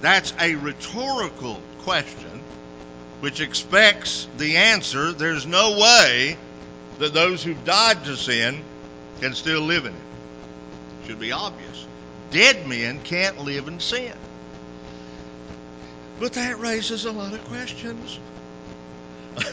That's 0.00 0.32
a 0.40 0.54
rhetorical 0.54 1.60
question 1.80 2.40
which 3.20 3.40
expects 3.40 4.26
the 4.38 4.56
answer 4.56 5.12
there's 5.12 5.46
no 5.46 5.78
way 5.78 6.36
that 6.98 7.12
those 7.12 7.42
who've 7.42 7.64
died 7.64 8.04
to 8.04 8.16
sin 8.16 8.62
can 9.20 9.34
still 9.34 9.60
live 9.60 9.84
in 9.84 9.92
it. 9.92 11.06
Should 11.06 11.20
be 11.20 11.32
obvious. 11.32 11.86
Dead 12.30 12.66
men 12.66 13.00
can't 13.00 13.38
live 13.44 13.68
in 13.68 13.80
sin. 13.80 14.12
But 16.18 16.34
that 16.34 16.58
raises 16.58 17.04
a 17.04 17.12
lot 17.12 17.32
of 17.32 17.44
questions. 17.44 18.18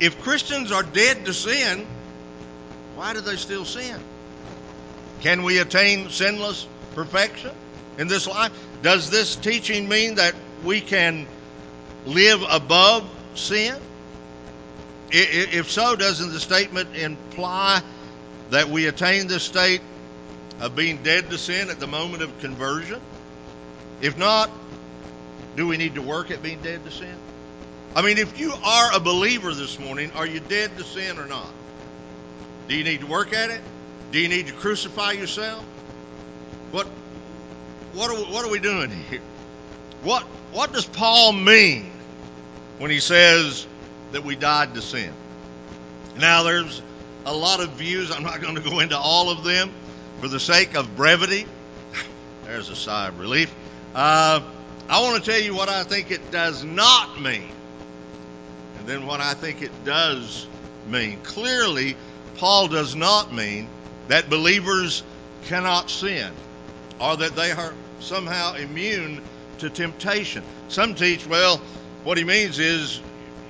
if 0.00 0.20
Christians 0.22 0.72
are 0.72 0.82
dead 0.82 1.26
to 1.26 1.34
sin, 1.34 1.86
why 2.96 3.12
do 3.12 3.20
they 3.20 3.36
still 3.36 3.64
sin? 3.64 4.00
Can 5.20 5.42
we 5.42 5.58
attain 5.58 6.08
sinless 6.08 6.66
perfection 6.94 7.52
in 7.98 8.08
this 8.08 8.26
life? 8.26 8.52
Does 8.82 9.10
this 9.10 9.36
teaching 9.36 9.88
mean 9.88 10.14
that 10.14 10.34
we 10.64 10.80
can 10.80 11.26
live 12.06 12.42
above 12.50 13.08
sin? 13.34 13.76
If 15.12 15.70
so, 15.70 15.96
doesn't 15.96 16.32
the 16.32 16.40
statement 16.40 16.96
imply 16.96 17.82
that 18.50 18.68
we 18.68 18.86
attain 18.86 19.26
this 19.26 19.42
state 19.42 19.82
of 20.60 20.74
being 20.74 21.02
dead 21.02 21.30
to 21.30 21.38
sin 21.38 21.68
at 21.68 21.78
the 21.78 21.86
moment 21.86 22.22
of 22.22 22.38
conversion? 22.40 23.00
If 24.00 24.16
not, 24.16 24.50
do 25.56 25.66
we 25.66 25.76
need 25.76 25.96
to 25.96 26.02
work 26.02 26.30
at 26.30 26.42
being 26.42 26.62
dead 26.62 26.84
to 26.84 26.90
sin? 26.90 27.16
I 27.94 28.02
mean, 28.02 28.18
if 28.18 28.38
you 28.38 28.52
are 28.52 28.94
a 28.94 29.00
believer 29.00 29.52
this 29.52 29.78
morning, 29.78 30.12
are 30.14 30.26
you 30.26 30.40
dead 30.40 30.76
to 30.78 30.84
sin 30.84 31.18
or 31.18 31.26
not? 31.26 31.50
Do 32.68 32.76
you 32.76 32.84
need 32.84 33.00
to 33.00 33.06
work 33.06 33.32
at 33.32 33.50
it? 33.50 33.60
Do 34.12 34.20
you 34.20 34.28
need 34.28 34.46
to 34.46 34.52
crucify 34.52 35.12
yourself? 35.12 35.64
What 36.70 36.86
what 37.94 38.10
are 38.10 38.16
we, 38.16 38.32
what 38.32 38.44
are 38.44 38.50
we 38.50 38.60
doing 38.60 38.90
here? 38.90 39.20
What 40.02 40.22
what 40.52 40.72
does 40.72 40.86
Paul 40.86 41.32
mean 41.32 41.90
when 42.78 42.90
he 42.90 43.00
says 43.00 43.66
that 44.12 44.24
we 44.24 44.36
died 44.36 44.74
to 44.74 44.82
sin? 44.82 45.12
Now 46.16 46.44
there's 46.44 46.82
a 47.26 47.34
lot 47.34 47.60
of 47.60 47.70
views. 47.70 48.10
I'm 48.10 48.22
not 48.22 48.40
going 48.40 48.54
to 48.54 48.60
go 48.60 48.80
into 48.80 48.98
all 48.98 49.30
of 49.30 49.44
them 49.44 49.70
for 50.20 50.28
the 50.28 50.40
sake 50.40 50.74
of 50.74 50.96
brevity. 50.96 51.46
There's 52.44 52.68
a 52.68 52.76
sigh 52.76 53.08
of 53.08 53.18
relief. 53.18 53.54
Uh, 53.94 54.40
I 54.88 55.02
want 55.02 55.22
to 55.22 55.30
tell 55.30 55.40
you 55.40 55.54
what 55.54 55.68
I 55.68 55.84
think 55.84 56.10
it 56.10 56.30
does 56.30 56.64
not 56.64 57.20
mean, 57.20 57.50
then 58.86 59.06
what 59.06 59.20
I 59.20 59.34
think 59.34 59.62
it 59.62 59.84
does 59.84 60.46
mean. 60.88 61.18
Clearly, 61.22 61.96
Paul 62.36 62.68
does 62.68 62.94
not 62.94 63.32
mean 63.32 63.68
that 64.08 64.30
believers 64.30 65.02
cannot 65.44 65.90
sin 65.90 66.32
or 67.00 67.16
that 67.16 67.36
they 67.36 67.50
are 67.52 67.74
somehow 68.00 68.54
immune 68.54 69.22
to 69.58 69.70
temptation. 69.70 70.42
Some 70.68 70.94
teach, 70.94 71.26
well, 71.26 71.60
what 72.04 72.18
he 72.18 72.24
means 72.24 72.58
is 72.58 73.00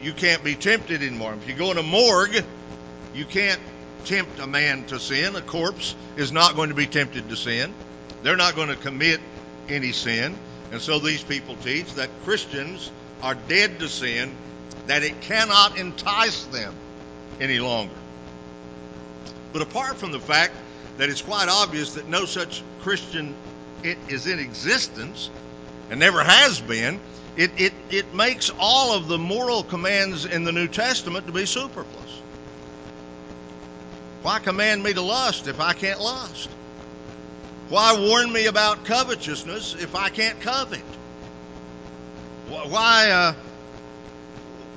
you 0.02 0.12
can't 0.12 0.42
be 0.42 0.54
tempted 0.54 1.02
anymore. 1.02 1.34
If 1.34 1.48
you 1.48 1.54
go 1.54 1.70
in 1.70 1.78
a 1.78 1.82
morgue, 1.82 2.44
you 3.14 3.24
can't 3.24 3.60
tempt 4.04 4.38
a 4.38 4.46
man 4.46 4.84
to 4.84 4.98
sin. 4.98 5.36
A 5.36 5.42
corpse 5.42 5.94
is 6.16 6.32
not 6.32 6.56
going 6.56 6.70
to 6.70 6.74
be 6.74 6.86
tempted 6.86 7.28
to 7.28 7.36
sin. 7.36 7.72
They're 8.22 8.36
not 8.36 8.54
going 8.54 8.68
to 8.68 8.76
commit 8.76 9.20
any 9.68 9.92
sin. 9.92 10.36
And 10.72 10.80
so 10.80 10.98
these 10.98 11.22
people 11.22 11.56
teach 11.56 11.94
that 11.94 12.10
Christians 12.24 12.90
are 13.22 13.34
dead 13.34 13.80
to 13.80 13.88
sin, 13.88 14.34
that 14.90 15.04
it 15.04 15.20
cannot 15.20 15.78
entice 15.78 16.46
them 16.46 16.74
any 17.38 17.60
longer. 17.60 17.94
But 19.52 19.62
apart 19.62 19.98
from 19.98 20.10
the 20.10 20.18
fact 20.18 20.52
that 20.96 21.08
it's 21.08 21.22
quite 21.22 21.48
obvious 21.48 21.94
that 21.94 22.08
no 22.08 22.24
such 22.24 22.64
Christian 22.80 23.32
is 23.84 24.26
in 24.26 24.40
existence 24.40 25.30
and 25.90 26.00
never 26.00 26.24
has 26.24 26.60
been, 26.60 26.98
it, 27.36 27.52
it, 27.56 27.72
it 27.88 28.12
makes 28.14 28.50
all 28.58 28.92
of 28.92 29.06
the 29.06 29.16
moral 29.16 29.62
commands 29.62 30.24
in 30.24 30.42
the 30.42 30.50
New 30.50 30.66
Testament 30.66 31.24
to 31.28 31.32
be 31.32 31.46
superfluous. 31.46 32.20
Why 34.22 34.40
command 34.40 34.82
me 34.82 34.92
to 34.92 35.02
lust 35.02 35.46
if 35.46 35.60
I 35.60 35.72
can't 35.72 36.00
lust? 36.00 36.48
Why 37.68 37.96
warn 37.96 38.32
me 38.32 38.46
about 38.46 38.84
covetousness 38.86 39.74
if 39.74 39.94
I 39.94 40.08
can't 40.08 40.40
covet? 40.40 40.82
Why, 42.48 43.10
uh, 43.12 43.34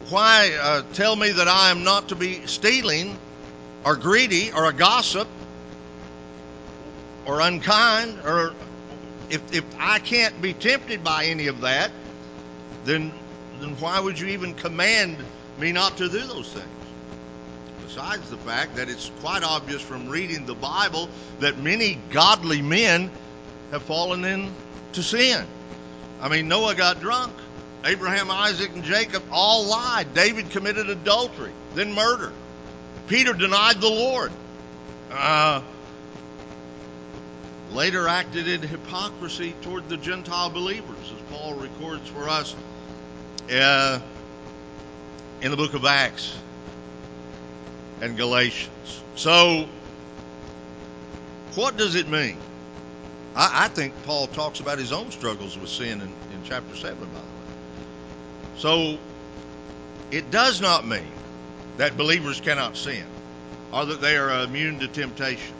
why 0.10 0.52
uh, 0.62 0.84
tell 0.94 1.16
me 1.16 1.32
that 1.32 1.48
I 1.48 1.72
am 1.72 1.84
not 1.84 2.10
to 2.10 2.16
be 2.16 2.46
stealing 2.46 3.18
or 3.86 3.96
greedy 3.96 4.52
or 4.52 4.66
a 4.66 4.74
gossip 4.74 5.28
or 7.26 7.40
unkind 7.42 8.20
or 8.26 8.54
if, 9.30 9.54
if 9.54 9.66
I 9.80 10.00
can't 10.00 10.40
be 10.42 10.54
tempted 10.54 11.04
by 11.04 11.26
any 11.26 11.48
of 11.48 11.62
that, 11.62 11.92
then 12.86 13.12
then 13.60 13.76
why 13.80 14.00
would 14.00 14.20
you 14.20 14.28
even 14.28 14.54
command 14.56 15.18
me 15.58 15.72
not 15.72 15.98
to 15.98 16.10
do 16.10 16.20
those 16.20 16.52
things? 16.52 16.68
Besides 17.86 18.30
the 18.30 18.38
fact 18.38 18.76
that 18.76 18.90
it's 18.90 19.12
quite 19.22 19.44
obvious 19.44 19.82
from 19.82 20.10
reading 20.10 20.46
the 20.46 20.56
Bible 20.56 21.08
that 21.40 21.58
many 21.60 22.00
godly 22.12 22.62
men 22.62 23.10
have 23.72 23.84
fallen 23.84 24.26
into 24.26 25.04
sin. 25.04 25.46
I 26.20 26.30
mean, 26.30 26.48
Noah 26.48 26.76
got 26.76 27.00
drunk. 27.00 27.34
Abraham, 27.86 28.32
Isaac, 28.32 28.72
and 28.74 28.84
Jacob 28.84 29.24
all 29.32 29.66
lied. 29.66 30.14
David 30.14 30.50
committed 30.52 30.90
adultery, 30.90 31.52
then 31.76 31.94
murder. 31.94 32.32
Peter 33.08 33.34
denied 33.34 33.82
the 33.82 33.90
Lord. 33.90 34.32
Uh, 35.12 35.62
later 37.72 38.08
acted 38.08 38.48
in 38.48 38.62
hypocrisy 38.62 39.54
toward 39.62 39.90
the 39.90 39.98
Gentile 39.98 40.50
believers, 40.50 40.98
as 41.02 41.22
Paul 41.30 41.56
records 41.56 42.08
for 42.10 42.30
us 42.30 42.56
uh, 43.52 44.00
in 45.42 45.52
the 45.52 45.58
book 45.58 45.74
of 45.74 45.86
Acts 45.86 46.38
and 48.02 48.16
Galatians. 48.16 49.02
So, 49.16 49.68
what 51.56 51.78
does 51.78 51.96
it 51.96 52.08
mean? 52.08 52.38
I, 53.36 53.66
I, 53.66 53.68
think 53.68 53.94
Paul 54.04 54.28
talks 54.28 54.60
about 54.60 54.78
his 54.78 54.92
own 54.92 55.12
struggles 55.12 55.58
with 55.58 55.70
sin 55.70 56.02
in, 56.02 56.08
in 56.08 56.44
chapter 56.44 56.76
7, 56.76 56.98
by 56.98 57.06
the 57.06 57.18
way. 57.18 57.33
So, 58.58 58.98
it 60.12 60.30
does 60.32 60.62
not 60.62 60.86
mean 60.86 61.12
that 61.78 61.98
believers 61.98 62.40
cannot 62.40 62.78
sin 62.78 63.04
or 63.72 63.86
that 63.86 64.02
they 64.02 64.16
are 64.16 64.44
immune 64.44 64.80
to 64.80 64.88
temptation. 64.88 65.56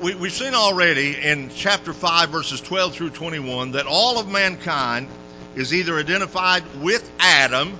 We, 0.00 0.14
we've 0.14 0.32
seen 0.32 0.54
already 0.54 1.16
in 1.16 1.50
chapter 1.54 1.92
5, 1.92 2.28
verses 2.28 2.60
12 2.60 2.94
through 2.94 3.10
21, 3.10 3.72
that 3.72 3.86
all 3.86 4.20
of 4.20 4.28
mankind 4.28 5.08
is 5.56 5.74
either 5.74 5.98
identified 5.98 6.62
with 6.80 7.10
Adam 7.18 7.76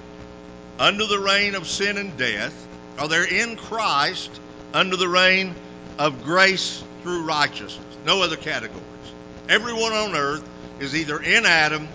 under 0.79 1.07
the 1.07 1.19
reign 1.19 1.55
of 1.55 1.69
sin 1.69 1.99
and 1.99 2.17
death, 2.17 2.67
or 3.01 3.09
they're 3.09 3.25
in 3.25 3.57
Christ 3.57 4.31
under 4.75 4.97
the 4.97 5.09
reign 5.09 5.55
of 5.99 6.25
grace 6.25 6.83
through 7.03 7.25
righteousness. 7.25 7.85
No 8.05 8.23
other 8.23 8.37
categories. 8.37 8.83
Everyone 9.49 9.93
on 9.93 10.17
earth 10.17 10.49
is 10.81 10.97
either 10.97 11.21
in 11.21 11.47
Adam 11.47 11.87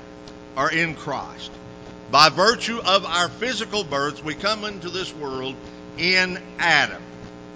or 0.55 0.71
in 0.71 0.95
Christ. 0.95 1.51
By 2.11 2.29
virtue 2.29 2.79
of 2.83 3.05
our 3.05 3.29
physical 3.29 3.83
birth, 3.83 4.23
we 4.23 4.33
come 4.33 4.65
into 4.65 4.89
this 4.89 5.13
world 5.15 5.55
in 5.97 6.41
Adam. 6.59 7.01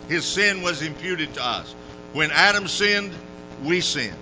His 0.08 0.24
sin 0.24 0.62
was 0.62 0.82
imputed 0.82 1.34
to 1.34 1.46
us. 1.46 1.74
When 2.14 2.32
Adam 2.32 2.68
sinned, 2.68 3.12
we 3.64 3.82
sinned. 3.82 4.16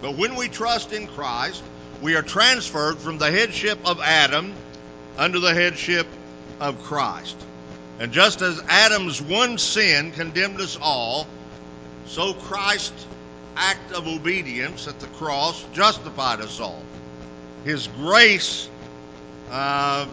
But 0.00 0.16
when 0.16 0.36
we 0.36 0.48
trust 0.48 0.92
in 0.92 1.06
Christ, 1.06 1.62
we 2.00 2.16
are 2.16 2.22
transferred 2.22 2.98
from 2.98 3.18
the 3.18 3.30
headship 3.30 3.78
of 3.84 4.00
Adam 4.00 4.52
under 5.18 5.40
the 5.40 5.54
headship 5.54 6.06
of 6.60 6.82
Christ. 6.82 7.36
And 7.98 8.12
just 8.12 8.42
as 8.42 8.60
Adam's 8.68 9.20
one 9.20 9.58
sin 9.58 10.12
condemned 10.12 10.60
us 10.60 10.78
all, 10.80 11.26
so 12.06 12.34
Christ's 12.34 13.06
act 13.56 13.92
of 13.92 14.06
obedience 14.08 14.88
at 14.88 14.98
the 15.00 15.06
cross 15.08 15.64
justified 15.72 16.40
us 16.40 16.60
all. 16.60 16.82
His 17.64 17.86
grace 17.86 18.68
uh, 19.50 20.06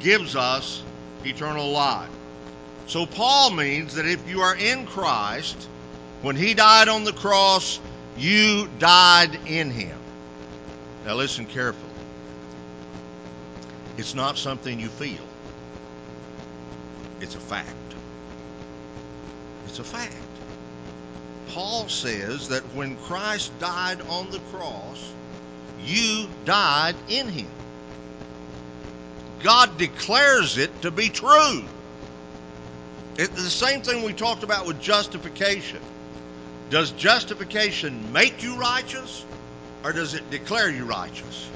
gives 0.00 0.36
us 0.36 0.82
eternal 1.24 1.70
life. 1.70 2.10
So 2.86 3.06
Paul 3.06 3.50
means 3.50 3.94
that 3.94 4.06
if 4.06 4.28
you 4.28 4.42
are 4.42 4.54
in 4.54 4.86
Christ, 4.86 5.56
when 6.20 6.36
he 6.36 6.52
died 6.54 6.88
on 6.88 7.04
the 7.04 7.12
cross, 7.12 7.80
you 8.18 8.68
died 8.78 9.38
in 9.46 9.70
him. 9.70 9.98
Now 11.06 11.14
listen 11.14 11.46
carefully. 11.46 11.90
It's 13.96 14.14
not 14.14 14.36
something 14.36 14.78
you 14.78 14.88
feel. 14.88 15.26
It's 17.20 17.34
a 17.34 17.40
fact. 17.40 17.70
It's 19.66 19.78
a 19.78 19.84
fact. 19.84 20.14
Paul 21.48 21.88
says 21.88 22.48
that 22.48 22.62
when 22.74 22.96
Christ 22.96 23.56
died 23.58 24.00
on 24.02 24.30
the 24.30 24.40
cross, 24.50 25.12
you 25.82 26.28
died 26.44 26.96
in 27.08 27.28
him. 27.28 27.48
God 29.42 29.76
declares 29.78 30.58
it 30.58 30.82
to 30.82 30.90
be 30.90 31.08
true. 31.08 31.62
It's 33.16 33.34
the 33.34 33.50
same 33.50 33.82
thing 33.82 34.02
we 34.02 34.12
talked 34.12 34.42
about 34.42 34.66
with 34.66 34.80
justification. 34.80 35.80
Does 36.70 36.92
justification 36.92 38.12
make 38.12 38.42
you 38.42 38.56
righteous? 38.56 39.24
or 39.84 39.92
does 39.92 40.14
it 40.14 40.28
declare 40.30 40.70
you 40.70 40.84
righteous? 40.84 41.50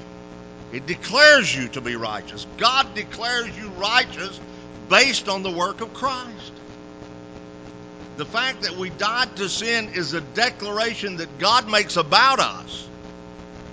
It 0.71 0.87
declares 0.87 1.55
you 1.57 1.69
to 1.69 1.81
be 1.81 1.97
righteous. 1.97 2.47
God 2.59 2.95
declares 2.95 3.57
you 3.57 3.69
righteous 3.71 4.39
based 4.91 5.29
on 5.29 5.43
the 5.43 5.51
work 5.51 5.81
of 5.81 5.93
Christ. 5.95 6.53
The 8.19 8.27
fact 8.27 8.63
that 8.63 8.77
we 8.77 8.91
died 8.91 9.35
to 9.37 9.49
sin 9.49 9.89
is 9.95 10.13
a 10.13 10.21
declaration 10.21 11.17
that 11.17 11.39
God 11.39 11.71
makes 11.71 11.97
about 11.97 12.39
us. 12.39 12.87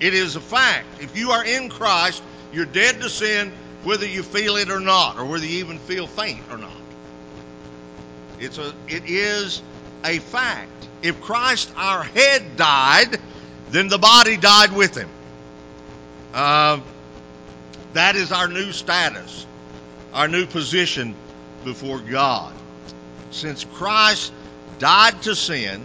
It 0.00 0.14
is 0.14 0.36
a 0.36 0.40
fact. 0.40 0.86
If 1.00 1.16
you 1.16 1.30
are 1.30 1.44
in 1.44 1.68
Christ, 1.68 2.22
you're 2.52 2.66
dead 2.66 3.00
to 3.00 3.08
sin 3.08 3.52
whether 3.84 4.06
you 4.06 4.22
feel 4.22 4.56
it 4.56 4.70
or 4.70 4.80
not, 4.80 5.16
or 5.18 5.24
whether 5.24 5.46
you 5.46 5.58
even 5.58 5.78
feel 5.78 6.06
faint 6.06 6.42
or 6.50 6.58
not. 6.58 6.76
It's 8.38 8.58
a 8.58 8.74
it 8.88 9.04
is 9.06 9.62
a 10.04 10.18
fact. 10.18 10.88
If 11.02 11.20
Christ 11.20 11.70
our 11.76 12.02
head 12.02 12.56
died, 12.56 13.18
then 13.70 13.88
the 13.88 13.98
body 13.98 14.36
died 14.36 14.72
with 14.72 14.96
him. 14.96 15.08
Uh, 16.34 16.80
that 17.92 18.16
is 18.16 18.32
our 18.32 18.48
new 18.48 18.72
status, 18.72 19.46
our 20.12 20.28
new 20.28 20.46
position 20.46 21.14
before 21.64 22.00
God. 22.00 22.52
Since 23.30 23.64
Christ 23.64 24.32
died 24.78 25.22
to 25.22 25.34
sin 25.34 25.84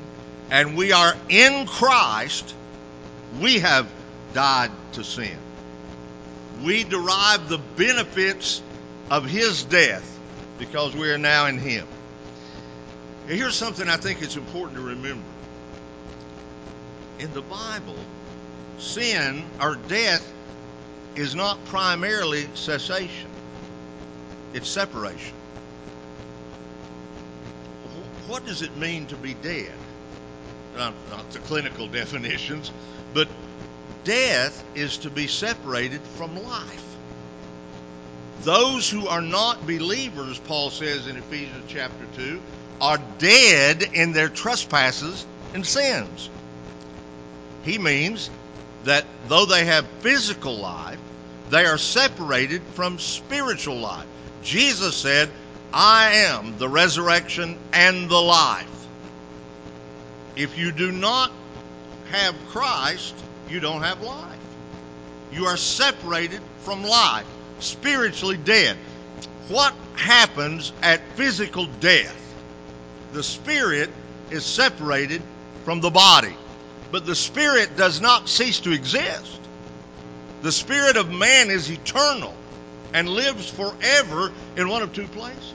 and 0.49 0.75
we 0.75 0.91
are 0.91 1.15
in 1.29 1.65
Christ, 1.67 2.53
we 3.39 3.59
have 3.59 3.87
died 4.33 4.71
to 4.93 5.03
sin. 5.03 5.37
We 6.63 6.83
derive 6.83 7.49
the 7.49 7.57
benefits 7.75 8.61
of 9.09 9.25
his 9.25 9.63
death 9.63 10.19
because 10.57 10.95
we 10.95 11.11
are 11.11 11.17
now 11.17 11.47
in 11.47 11.57
him. 11.57 11.87
And 13.27 13.37
Here's 13.37 13.55
something 13.55 13.87
I 13.87 13.97
think 13.97 14.21
it's 14.21 14.35
important 14.35 14.77
to 14.77 14.83
remember 14.83 15.23
in 17.19 17.31
the 17.33 17.41
Bible, 17.41 17.97
sin 18.79 19.43
or 19.59 19.75
death 19.87 20.27
is 21.15 21.35
not 21.35 21.63
primarily 21.65 22.47
cessation, 22.55 23.29
it's 24.53 24.67
separation. 24.67 25.35
What 28.27 28.45
does 28.45 28.61
it 28.61 28.75
mean 28.77 29.05
to 29.07 29.15
be 29.17 29.33
dead? 29.35 29.73
not, 30.75 30.93
not 31.09 31.29
the 31.31 31.39
clinical 31.39 31.87
definitions, 32.01 32.71
but 33.13 33.27
death 34.03 34.63
is 34.75 34.97
to 34.97 35.09
be 35.09 35.27
separated 35.27 36.01
from 36.01 36.43
life. 36.43 36.97
Those 38.43 38.89
who 38.89 39.07
are 39.07 39.21
not 39.21 39.67
believers, 39.67 40.39
Paul 40.39 40.71
says 40.71 41.07
in 41.07 41.15
Ephesians 41.17 41.65
chapter 41.67 42.05
2, 42.15 42.41
are 42.81 42.99
dead 43.19 43.83
in 43.93 44.13
their 44.13 44.29
trespasses 44.29 45.25
and 45.53 45.65
sins. 45.65 46.29
He 47.63 47.77
means 47.77 48.31
that 48.85 49.05
though 49.27 49.45
they 49.45 49.65
have 49.65 49.85
physical 49.99 50.57
life, 50.57 50.99
they 51.51 51.65
are 51.65 51.77
separated 51.77 52.61
from 52.73 52.97
spiritual 52.97 53.77
life. 53.77 54.07
Jesus 54.41 54.95
said, 54.95 55.29
I 55.71 56.13
am 56.13 56.57
the 56.57 56.67
resurrection 56.67 57.57
and 57.71 58.09
the 58.09 58.21
life. 58.21 58.67
If 60.35 60.57
you 60.57 60.71
do 60.71 60.91
not 60.91 61.31
have 62.09 62.35
Christ, 62.49 63.13
you 63.51 63.59
don't 63.59 63.83
have 63.83 64.01
life. 64.01 64.39
You 65.31 65.45
are 65.45 65.57
separated 65.57 66.41
from 66.59 66.83
life, 66.83 67.25
spiritually 67.59 68.37
dead. 68.37 68.77
What 69.49 69.73
happens 69.95 70.71
at 70.81 71.01
physical 71.15 71.65
death? 71.79 72.17
The 73.11 73.23
spirit 73.23 73.89
is 74.29 74.45
separated 74.45 75.21
from 75.65 75.81
the 75.81 75.89
body, 75.89 76.35
but 76.91 77.05
the 77.05 77.15
spirit 77.15 77.75
does 77.75 77.99
not 77.99 78.29
cease 78.29 78.61
to 78.61 78.71
exist. 78.71 79.39
The 80.41 80.51
spirit 80.51 80.95
of 80.95 81.11
man 81.11 81.49
is 81.49 81.69
eternal 81.69 82.33
and 82.93 83.07
lives 83.07 83.49
forever 83.49 84.31
in 84.55 84.69
one 84.69 84.81
of 84.81 84.93
two 84.93 85.07
places. 85.07 85.53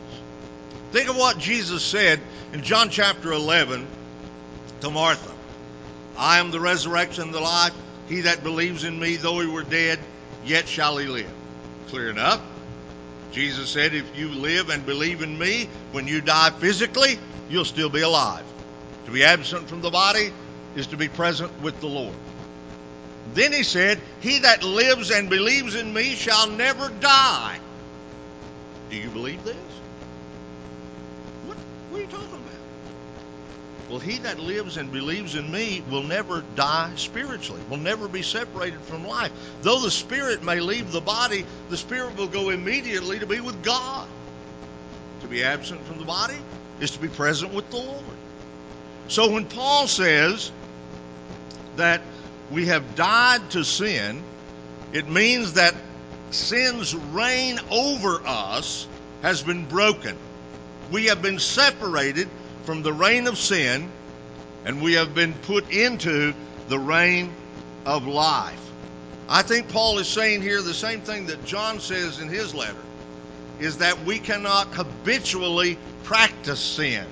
Think 0.93 1.09
of 1.09 1.17
what 1.17 1.39
Jesus 1.39 1.83
said 1.83 2.21
in 2.53 2.63
John 2.63 2.91
chapter 2.91 3.33
11 3.33 3.87
to 4.83 4.91
Martha 4.91 5.36
I 6.19 6.39
am 6.39 6.51
the 6.51 6.61
resurrection 6.61 7.25
and 7.25 7.35
the 7.35 7.41
life. 7.41 7.75
He 8.09 8.23
that 8.23 8.43
believes 8.43 8.85
in 8.85 8.99
me, 8.99 9.17
though 9.17 9.41
he 9.41 9.47
were 9.47 9.63
dead, 9.63 9.99
yet 10.45 10.69
shall 10.69 10.97
he 10.97 11.07
live. 11.07 11.31
Clear 11.89 12.11
enough. 12.11 12.41
Jesus 13.33 13.69
said, 13.69 13.95
If 13.95 14.17
you 14.17 14.29
live 14.29 14.71
and 14.71 14.87
believe 14.87 15.23
in 15.23 15.39
me, 15.39 15.69
when 15.93 16.07
you 16.07 16.21
die 16.21 16.51
physically, 16.51 17.19
you'll 17.51 17.65
still 17.65 17.91
be 17.91 18.01
alive. 18.01 18.45
To 19.07 19.11
be 19.11 19.25
absent 19.25 19.69
from 19.69 19.83
the 19.83 19.91
body 19.91 20.33
is 20.75 20.87
to 20.89 20.97
be 20.97 21.09
present 21.09 21.51
with 21.61 21.81
the 21.81 21.87
Lord. 21.87 22.15
Then 23.35 23.53
he 23.53 23.63
said, 23.63 24.01
He 24.21 24.39
that 24.41 24.63
lives 24.63 25.11
and 25.11 25.29
believes 25.29 25.75
in 25.75 25.93
me 25.93 26.15
shall 26.15 26.49
never 26.49 26.89
die. 27.01 27.59
Do 28.91 28.97
you 28.97 29.11
believe 29.11 29.45
this? 29.45 29.57
What, 31.47 31.57
what 31.91 31.99
are 31.99 32.03
you 32.03 32.09
talking 32.09 32.29
about? 32.29 32.53
Well, 33.89 34.01
he 34.01 34.19
that 34.19 34.41
lives 34.41 34.77
and 34.79 34.91
believes 34.91 35.37
in 35.37 35.51
me 35.51 35.83
will 35.91 36.03
never 36.03 36.43
die 36.57 36.91
spiritually, 36.97 37.63
will 37.71 37.77
never 37.77 38.09
be 38.09 38.23
separated 38.23 38.81
from 38.81 39.07
life. 39.07 39.31
Though 39.63 39.81
the 39.81 39.93
spirit 39.93 40.43
may 40.43 40.59
leave 40.59 40.91
the 40.91 41.01
body, 41.01 41.47
the 41.71 41.77
spirit 41.77 42.17
will 42.17 42.27
go 42.27 42.51
immediately 42.51 43.21
to 43.21 43.27
be 43.27 43.41
with 43.41 43.63
God. 43.63 44.09
To 45.21 45.29
be 45.29 45.45
absent 45.45 45.85
from 45.85 45.99
the 45.99 46.05
body 46.05 46.37
is 46.81 46.91
to 46.93 47.01
be 47.01 47.09
present 47.09 47.55
with 47.55 47.71
the 47.71 47.77
Lord. 47.77 48.05
So 49.09 49.31
when 49.31 49.45
Paul 49.45 49.87
says 49.87 50.51
that 51.77 52.03
we 52.51 52.67
have 52.67 52.97
died 52.97 53.51
to 53.51 53.65
sin, 53.65 54.23
it 54.93 55.09
means 55.09 55.55
that 55.55 55.75
sin's 56.31 56.95
reign 56.95 57.61
over 57.71 58.21
us 58.27 58.89
has 59.23 59.43
been 59.43 59.65
broken. 59.67 60.17
We 60.91 61.07
have 61.07 61.23
been 61.23 61.39
separated 61.39 62.29
from 62.67 62.83
the 62.83 62.93
reign 62.93 63.29
of 63.29 63.39
sin 63.39 63.89
and 64.65 64.83
we 64.83 64.95
have 64.95 65.15
been 65.15 65.33
put 65.33 65.71
into 65.71 66.35
the 66.69 66.79
reign 66.79 67.33
of 67.87 68.07
life. 68.07 68.61
I 69.29 69.43
think 69.43 69.69
Paul 69.69 69.99
is 69.99 70.09
saying 70.09 70.43
here 70.43 70.61
the 70.61 70.75
same 70.75 71.01
thing 71.01 71.27
that 71.27 71.45
John 71.45 71.79
says 71.79 72.21
in 72.21 72.29
his 72.29 72.55
letter 72.55 72.75
is 73.61 73.79
that 73.79 74.05
we 74.05 74.19
cannot 74.19 74.67
habitually 74.75 75.79
practice 76.03 76.61
sin 76.61 77.07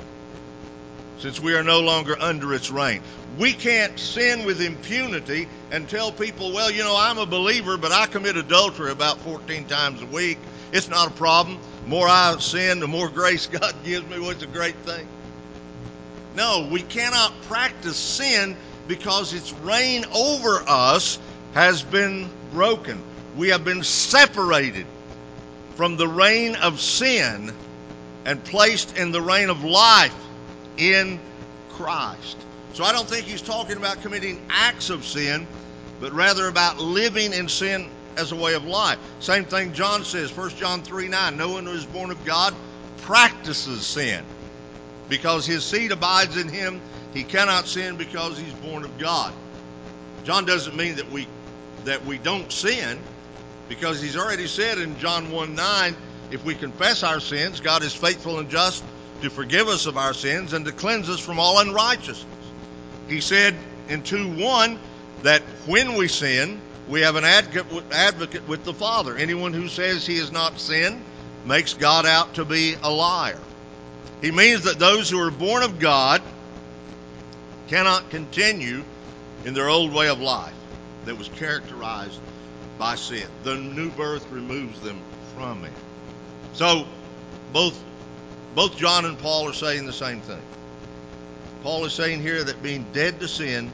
since 1.19 1.41
we 1.41 1.55
are 1.55 1.63
no 1.63 1.81
longer 1.81 2.17
under 2.21 2.53
its 2.53 2.71
reign. 2.71 3.01
We 3.39 3.53
can't 3.53 3.99
sin 3.99 4.45
with 4.45 4.61
impunity 4.61 5.49
and 5.71 5.89
tell 5.89 6.13
people, 6.13 6.53
well, 6.53 6.71
you 6.71 6.83
know, 6.83 6.97
I'm 6.99 7.19
a 7.19 7.27
believer, 7.27 7.77
but 7.77 7.93
I 7.93 8.07
commit 8.07 8.37
adultery 8.37 8.91
about 8.91 9.19
14 9.19 9.65
times 9.67 10.03
a 10.03 10.07
week. 10.07 10.39
It's 10.73 10.89
not 10.89 11.09
a 11.09 11.13
problem. 11.13 11.59
The 11.85 11.89
more 11.89 12.09
I 12.09 12.37
sin, 12.41 12.81
the 12.81 12.89
more 12.89 13.09
grace 13.21 13.47
God 13.47 13.75
gives 13.85 14.09
me. 14.11 14.19
What's 14.19 14.43
a 14.43 14.49
great 14.49 14.77
thing? 14.79 15.07
No, 16.35 16.69
we 16.71 16.83
cannot 16.83 17.33
practice 17.43 17.97
sin 17.97 18.57
because 18.89 19.33
its 19.33 19.53
reign 19.53 20.05
over 20.13 20.63
us 20.67 21.19
has 21.55 21.83
been 21.83 22.29
broken. 22.53 23.01
We 23.37 23.49
have 23.49 23.65
been 23.65 23.83
separated 23.83 24.87
from 25.77 25.97
the 25.97 26.09
reign 26.09 26.57
of 26.57 26.81
sin 26.81 27.53
and 28.25 28.43
placed 28.45 28.97
in 28.97 29.13
the 29.13 29.21
reign 29.21 29.49
of 29.49 29.65
life 29.65 30.15
in 30.77 31.21
Christ. 31.71 32.37
So 32.73 32.83
I 32.83 32.93
don't 32.93 33.09
think 33.09 33.27
he's 33.27 33.43
talking 33.43 33.77
about 33.77 34.03
committing 34.03 34.41
acts 34.51 34.91
of 34.91 35.05
sin, 35.05 35.47
but 36.01 36.13
rather 36.13 36.49
about 36.49 36.79
living 36.79 37.33
in 37.33 37.49
sin 37.49 37.89
as 38.17 38.33
a 38.33 38.37
way 38.37 38.55
of 38.55 38.65
life. 38.65 38.99
Same 39.21 39.45
thing 39.45 39.73
John 39.73 40.05
says, 40.05 40.37
1 40.37 40.51
John 40.51 40.83
3 40.83 41.07
9. 41.07 41.37
No 41.37 41.51
one 41.51 41.67
who 41.67 41.73
is 41.73 41.85
born 41.87 42.11
of 42.11 42.25
God 42.25 42.55
practices 42.99 43.87
sin 43.87 44.25
because 45.09 45.47
his 45.47 45.65
seed 45.65 45.93
abides 45.93 46.37
in 46.37 46.49
him. 46.49 46.81
He 47.13 47.23
cannot 47.23 47.67
sin 47.67 47.97
because 47.97 48.39
he's 48.39 48.53
born 48.55 48.85
of 48.85 48.99
God. 48.99 49.33
John 50.25 50.45
doesn't 50.45 50.77
mean 50.77 50.97
that 50.97 51.11
we 51.11 51.29
that 51.85 52.05
we 52.07 52.19
don't 52.19 52.51
sin, 52.51 52.99
because 53.69 54.01
he's 54.01 54.17
already 54.17 54.47
said 54.47 54.79
in 54.79 54.99
John 54.99 55.31
1 55.31 55.55
9, 55.55 55.97
if 56.31 56.45
we 56.45 56.55
confess 56.55 57.03
our 57.03 57.21
sins, 57.21 57.61
God 57.61 57.83
is 57.83 57.95
faithful 57.95 58.39
and 58.39 58.49
just 58.49 58.83
to 59.23 59.31
forgive 59.31 59.69
us 59.69 59.87
of 59.87 59.97
our 59.97 60.15
sins 60.15 60.53
and 60.53 60.65
to 60.65 60.73
cleanse 60.73 61.09
us 61.09 61.21
from 61.21 61.39
all 61.39 61.59
unrighteousness. 61.59 62.27
He 63.09 63.21
said 63.21 63.55
in 63.89 64.03
2 64.03 64.37
1 64.37 64.79
that 65.23 65.43
when 65.67 65.95
we 65.95 66.09
sin, 66.09 66.61
we 66.89 67.01
have 67.01 67.17
an 67.17 67.25
advocate 67.25 68.47
with 68.49 68.65
the 68.65 68.75
Father. 68.75 69.17
Anyone 69.17 69.53
who 69.53 69.69
says 69.69 70.07
he 70.07 70.19
has 70.19 70.33
not 70.33 70.59
sinned 70.59 71.03
makes 71.47 71.75
God 71.75 72.07
out 72.07 72.35
to 72.35 72.45
be 72.45 72.77
a 72.83 72.91
liar. 72.91 73.39
He 74.21 74.31
means 74.31 74.65
that 74.65 74.79
those 74.79 75.11
who 75.11 75.21
are 75.21 75.31
born 75.31 75.63
of 75.63 75.79
God 75.79 76.23
cannot 77.69 78.11
continue 78.11 78.83
in 79.45 79.55
their 79.55 79.69
old 79.69 79.93
way 79.93 80.09
of 80.09 80.21
life 80.21 80.55
that 81.05 81.19
was 81.19 81.29
characterized 81.29 82.19
by 82.79 82.95
sin. 82.95 83.27
The 83.43 83.57
new 83.57 83.91
birth 83.91 84.31
removes 84.31 84.81
them 84.81 85.01
from 85.37 85.65
it. 85.65 85.73
So 86.55 86.87
both 87.53 87.79
both 88.55 88.77
John 88.77 89.05
and 89.05 89.19
Paul 89.19 89.49
are 89.49 89.53
saying 89.53 89.87
the 89.87 89.93
same 89.93 90.21
thing. 90.21 90.43
Paul 91.63 91.85
is 91.85 91.93
saying 91.93 92.23
here 92.23 92.45
that 92.45 92.63
being 92.63 92.87
dead 92.93 93.21
to 93.21 93.29
sin 93.29 93.73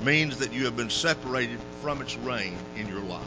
means 0.00 0.38
that 0.38 0.52
you 0.52 0.64
have 0.64 0.76
been 0.76 0.90
separated 0.90 1.58
from 1.82 2.00
its 2.00 2.16
reign 2.16 2.56
in 2.76 2.88
your 2.88 3.00
life. 3.00 3.26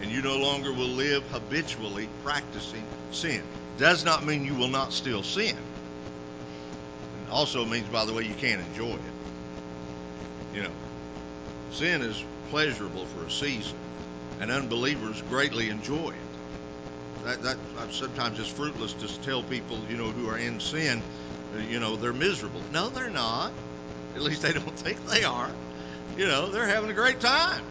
And 0.00 0.10
you 0.10 0.22
no 0.22 0.38
longer 0.38 0.72
will 0.72 0.88
live 0.88 1.22
habitually 1.30 2.08
practicing 2.24 2.84
sin. 3.10 3.42
Does 3.78 4.04
not 4.04 4.24
mean 4.24 4.44
you 4.44 4.54
will 4.54 4.68
not 4.68 4.92
still 4.92 5.22
sin 5.22 5.56
also 7.30 7.64
means, 7.64 7.86
by 7.88 8.04
the 8.04 8.12
way, 8.12 8.22
you 8.22 8.34
can't 8.34 8.60
enjoy 8.60 8.92
it. 8.92 9.00
You 10.54 10.62
know, 10.62 10.70
sin 11.70 12.02
is 12.02 12.22
pleasurable 12.50 13.04
for 13.06 13.26
a 13.26 13.30
season, 13.30 13.76
and 14.40 14.50
unbelievers 14.50 15.22
greatly 15.28 15.68
enjoy 15.68 16.10
it. 16.10 17.24
That, 17.24 17.42
that 17.42 17.58
sometimes 17.90 18.38
it's 18.38 18.48
fruitless 18.48 18.92
to 18.94 19.20
tell 19.22 19.42
people, 19.42 19.78
you 19.90 19.96
know, 19.96 20.10
who 20.10 20.28
are 20.28 20.38
in 20.38 20.60
sin, 20.60 21.02
uh, 21.54 21.58
you 21.58 21.80
know, 21.80 21.96
they're 21.96 22.12
miserable. 22.12 22.62
No, 22.72 22.88
they're 22.88 23.10
not. 23.10 23.52
At 24.14 24.22
least 24.22 24.42
they 24.42 24.52
don't 24.52 24.78
think 24.78 25.04
they 25.06 25.24
are. 25.24 25.50
You 26.16 26.26
know, 26.26 26.48
they're 26.50 26.68
having 26.68 26.90
a 26.90 26.94
great 26.94 27.20
time. 27.20 27.62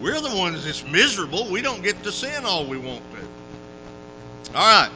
We're 0.00 0.20
the 0.20 0.36
ones 0.36 0.64
that's 0.64 0.84
miserable. 0.84 1.50
We 1.50 1.62
don't 1.62 1.82
get 1.82 2.00
to 2.02 2.12
sin 2.12 2.44
all 2.44 2.66
we 2.66 2.76
want 2.76 3.02
to. 3.12 3.15
All 4.54 4.60
right. 4.60 4.90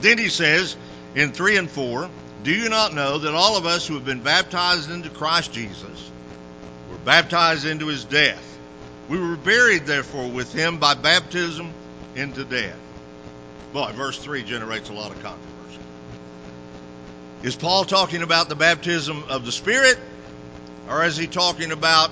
Then 0.00 0.18
he 0.18 0.28
says 0.28 0.76
in 1.14 1.32
3 1.32 1.56
and 1.56 1.70
4 1.70 2.10
do 2.44 2.52
you 2.52 2.68
not 2.68 2.92
know 2.92 3.16
that 3.18 3.34
all 3.34 3.56
of 3.56 3.64
us 3.64 3.86
who 3.86 3.94
have 3.94 4.04
been 4.04 4.20
baptized 4.20 4.90
into 4.90 5.08
Christ 5.08 5.50
Jesus 5.52 6.10
were 6.90 6.98
baptized 6.98 7.64
into 7.64 7.86
his 7.86 8.04
death? 8.04 8.58
We 9.08 9.18
were 9.18 9.36
buried, 9.36 9.86
therefore, 9.86 10.28
with 10.28 10.52
him 10.52 10.78
by 10.78 10.92
baptism 10.92 11.72
into 12.14 12.44
death. 12.44 12.76
Boy, 13.72 13.92
verse 13.92 14.18
3 14.18 14.42
generates 14.42 14.90
a 14.90 14.92
lot 14.92 15.10
of 15.10 15.22
controversy. 15.22 15.80
Is 17.42 17.56
Paul 17.56 17.84
talking 17.84 18.22
about 18.22 18.50
the 18.50 18.56
baptism 18.56 19.24
of 19.30 19.46
the 19.46 19.52
Spirit, 19.52 19.98
or 20.86 21.02
is 21.02 21.16
he 21.16 21.26
talking 21.26 21.72
about 21.72 22.10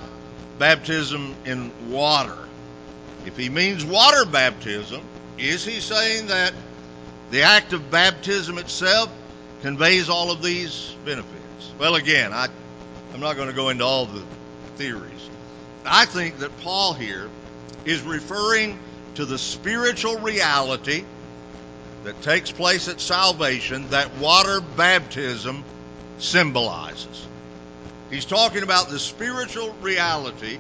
baptism 0.58 1.34
in 1.44 1.70
water? 1.90 2.38
If 3.26 3.36
he 3.36 3.50
means 3.50 3.84
water 3.84 4.24
baptism, 4.24 5.02
is 5.38 5.64
he 5.64 5.80
saying 5.80 6.26
that 6.26 6.52
the 7.30 7.42
act 7.42 7.72
of 7.72 7.90
baptism 7.90 8.58
itself 8.58 9.10
conveys 9.62 10.08
all 10.08 10.30
of 10.30 10.42
these 10.42 10.94
benefits? 11.04 11.72
Well, 11.78 11.94
again, 11.94 12.32
I, 12.32 12.48
I'm 13.14 13.20
not 13.20 13.36
going 13.36 13.48
to 13.48 13.54
go 13.54 13.70
into 13.70 13.84
all 13.84 14.06
the 14.06 14.22
theories. 14.76 15.30
I 15.84 16.04
think 16.04 16.38
that 16.38 16.56
Paul 16.60 16.94
here 16.94 17.28
is 17.84 18.02
referring 18.02 18.78
to 19.14 19.24
the 19.24 19.38
spiritual 19.38 20.18
reality 20.18 21.04
that 22.04 22.20
takes 22.22 22.50
place 22.50 22.88
at 22.88 23.00
salvation 23.00 23.88
that 23.90 24.14
water 24.18 24.60
baptism 24.60 25.64
symbolizes. 26.18 27.26
He's 28.10 28.24
talking 28.24 28.62
about 28.62 28.88
the 28.88 28.98
spiritual 28.98 29.74
reality 29.80 30.58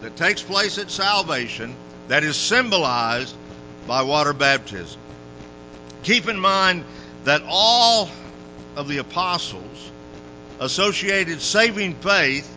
that 0.00 0.16
takes 0.16 0.42
place 0.42 0.78
at 0.78 0.90
salvation 0.90 1.74
that 2.08 2.24
is 2.24 2.36
symbolized 2.36 3.34
by 3.86 4.02
water 4.02 4.32
baptism. 4.32 5.00
Keep 6.02 6.28
in 6.28 6.38
mind 6.38 6.84
that 7.24 7.42
all 7.46 8.10
of 8.76 8.88
the 8.88 8.98
apostles 8.98 9.90
associated 10.60 11.40
saving 11.40 11.94
faith 11.96 12.54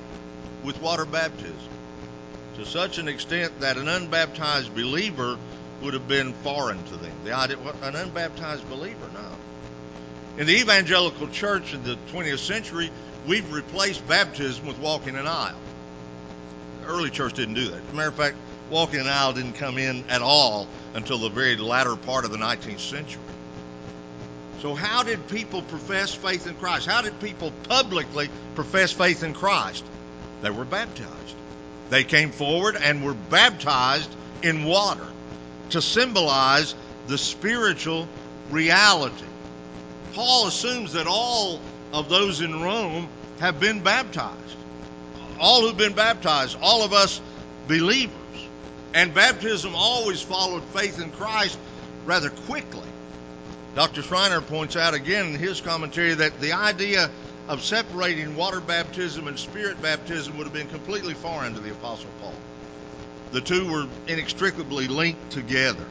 with 0.64 0.80
water 0.82 1.06
baptism 1.06 1.56
to 2.56 2.66
such 2.66 2.98
an 2.98 3.08
extent 3.08 3.60
that 3.60 3.78
an 3.78 3.88
unbaptized 3.88 4.74
believer 4.74 5.38
would 5.82 5.94
have 5.94 6.08
been 6.08 6.34
foreign 6.34 6.84
to 6.86 6.98
them. 6.98 7.12
The 7.24 7.32
idea, 7.32 7.58
an 7.84 7.96
unbaptized 7.96 8.68
believer, 8.68 9.10
no. 9.14 10.42
In 10.42 10.48
the 10.48 10.60
evangelical 10.60 11.28
church 11.28 11.74
in 11.74 11.84
the 11.84 11.98
20th 12.12 12.40
century, 12.40 12.90
we've 13.28 13.52
replaced 13.52 14.08
baptism 14.08 14.66
with 14.66 14.78
walking 14.80 15.16
an 15.16 15.28
aisle. 15.28 15.58
The 16.82 16.88
early 16.88 17.12
church 17.12 17.34
didn't 17.34 17.56
do 17.56 17.66
that. 17.66 17.82
As 17.84 17.92
a 17.92 17.96
matter 17.96 18.10
of 18.10 18.16
fact, 18.16 18.38
walking 18.72 19.00
an 19.02 19.08
aisle 19.08 19.34
didn't 19.34 19.54
come 19.54 19.78
in 19.78 20.04
at 20.10 20.22
all 20.22 20.68
until 20.98 21.20
the 21.20 21.30
very 21.30 21.56
latter 21.56 21.96
part 21.96 22.26
of 22.26 22.32
the 22.32 22.38
19th 22.38 22.80
century. 22.80 23.22
So, 24.62 24.74
how 24.74 25.04
did 25.04 25.28
people 25.28 25.62
profess 25.62 26.12
faith 26.14 26.48
in 26.48 26.56
Christ? 26.56 26.88
How 26.88 27.04
did 27.04 27.20
people 27.20 27.54
publicly 27.70 28.30
profess 28.56 28.92
faith 28.92 29.22
in 29.22 29.36
Christ? 29.36 29.86
They 30.42 30.50
were 30.50 30.66
baptized. 30.66 31.36
They 31.92 32.04
came 32.04 32.32
forward 32.32 32.76
and 32.76 33.06
were 33.06 33.14
baptized 33.14 34.10
in 34.42 34.64
water 34.66 35.06
to 35.70 35.84
symbolize 35.84 36.74
the 37.06 37.20
spiritual 37.20 38.08
reality. 38.50 39.26
Paul 40.14 40.48
assumes 40.48 40.94
that 40.94 41.06
all 41.06 41.62
of 41.94 42.10
those 42.10 42.42
in 42.42 42.60
Rome 42.60 43.08
have 43.40 43.60
been 43.60 43.82
baptized. 43.82 44.36
All 45.40 45.62
who've 45.62 45.78
been 45.78 45.94
baptized, 45.94 46.58
all 46.60 46.84
of 46.84 46.92
us 46.92 47.22
believers. 47.68 48.17
And 48.98 49.14
baptism 49.14 49.76
always 49.76 50.24
followed 50.24 50.64
faith 50.74 51.00
in 51.00 51.12
Christ 51.12 51.60
rather 52.08 52.32
quickly. 52.32 52.88
Dr. 53.76 54.02
Schreiner 54.02 54.42
points 54.42 54.76
out 54.76 54.96
again 54.96 55.28
in 55.28 55.36
his 55.36 55.62
commentary 55.62 56.16
that 56.16 56.42
the 56.42 56.54
idea 56.54 57.12
of 57.48 57.64
separating 57.64 58.36
water 58.36 58.60
baptism 58.60 59.28
and 59.28 59.38
spirit 59.38 59.80
baptism 59.84 60.36
would 60.36 60.46
have 60.46 60.54
been 60.54 60.68
completely 60.70 61.14
foreign 61.14 61.54
to 61.54 61.60
the 61.60 61.70
Apostle 61.70 62.10
Paul. 62.20 62.34
The 63.34 63.42
two 63.42 63.72
were 63.72 63.88
inextricably 64.08 64.88
linked 64.88 65.30
together. 65.30 65.86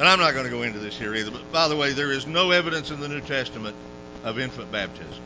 And 0.00 0.08
I'm 0.08 0.18
not 0.18 0.32
going 0.32 0.46
to 0.46 0.50
go 0.50 0.62
into 0.62 0.80
this 0.80 0.98
here 0.98 1.14
either, 1.14 1.30
but 1.30 1.52
by 1.52 1.68
the 1.68 1.76
way, 1.76 1.92
there 1.92 2.10
is 2.10 2.26
no 2.26 2.50
evidence 2.50 2.90
in 2.90 2.98
the 2.98 3.08
New 3.08 3.20
Testament 3.20 3.76
of 4.24 4.40
infant 4.40 4.72
baptism. 4.72 5.22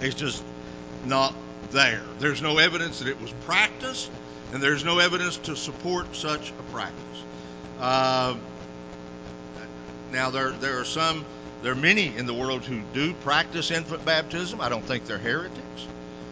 It's 0.00 0.14
just 0.14 0.44
not 1.04 1.34
there. 1.70 2.02
There's 2.18 2.42
no 2.42 2.58
evidence 2.58 2.98
that 3.00 3.08
it 3.08 3.20
was 3.20 3.32
practiced, 3.44 4.10
and 4.52 4.62
there's 4.62 4.84
no 4.84 4.98
evidence 4.98 5.36
to 5.38 5.56
support 5.56 6.14
such 6.14 6.50
a 6.50 6.62
practice. 6.72 7.22
Uh, 7.78 8.36
now, 10.12 10.30
there, 10.30 10.50
there 10.52 10.80
are 10.80 10.84
some, 10.84 11.24
there 11.62 11.72
are 11.72 11.76
many 11.76 12.16
in 12.16 12.26
the 12.26 12.34
world 12.34 12.64
who 12.64 12.80
do 12.92 13.12
practice 13.14 13.70
infant 13.70 14.04
baptism. 14.04 14.60
I 14.60 14.68
don't 14.68 14.84
think 14.84 15.04
they're 15.04 15.18
heretics. 15.18 15.86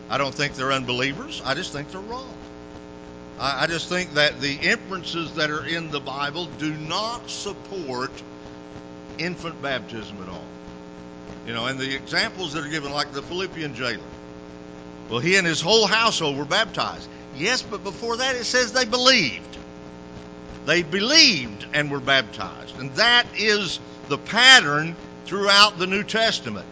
I 0.09 0.19
don't 0.19 0.35
think 0.35 0.55
they're 0.55 0.73
unbelievers. 0.73 1.43
I 1.45 1.55
just 1.55 1.73
think 1.73 1.91
they're 1.91 2.01
wrong. 2.01 2.33
I, 3.39 3.65
I 3.65 3.67
just 3.67 3.89
think 3.89 4.15
that 4.15 4.41
the 4.41 4.55
inferences 4.55 5.33
that 5.35 5.51
are 5.51 5.67
in 5.67 5.91
the 5.91 6.01
Bible 6.01 6.47
do 6.59 6.73
not 6.73 7.29
support 7.29 8.11
infant 9.19 9.61
baptism 9.61 10.23
at 10.23 10.29
all. 10.29 10.45
You 11.47 11.55
know, 11.55 11.67
and 11.67 11.79
the 11.79 11.95
examples 11.95 12.53
that 12.55 12.65
are 12.65 12.69
given, 12.69 12.93
like 12.93 13.13
the 13.13 13.23
Philippian 13.23 13.75
jailer. 13.75 14.03
Well, 15.09 15.21
he 15.21 15.37
and 15.37 15.47
his 15.47 15.61
whole 15.61 15.87
household 15.87 16.37
were 16.37 16.45
baptized. 16.45 17.09
Yes, 17.37 17.63
but 17.63 17.85
before 17.85 18.17
that 18.19 18.37
it 18.37 18.45
says 18.45 18.73
they 18.73 18.85
believed. 18.85 19.59
They 20.65 20.83
believed 20.83 21.67
and 21.73 21.91
were 21.91 22.01
baptized. 22.01 22.79
And 22.79 22.93
that 22.97 23.27
is 23.37 23.79
the 24.09 24.19
pattern 24.19 24.97
throughout 25.27 25.79
the 25.79 25.87
New 25.87 26.03
Testament. 26.03 26.67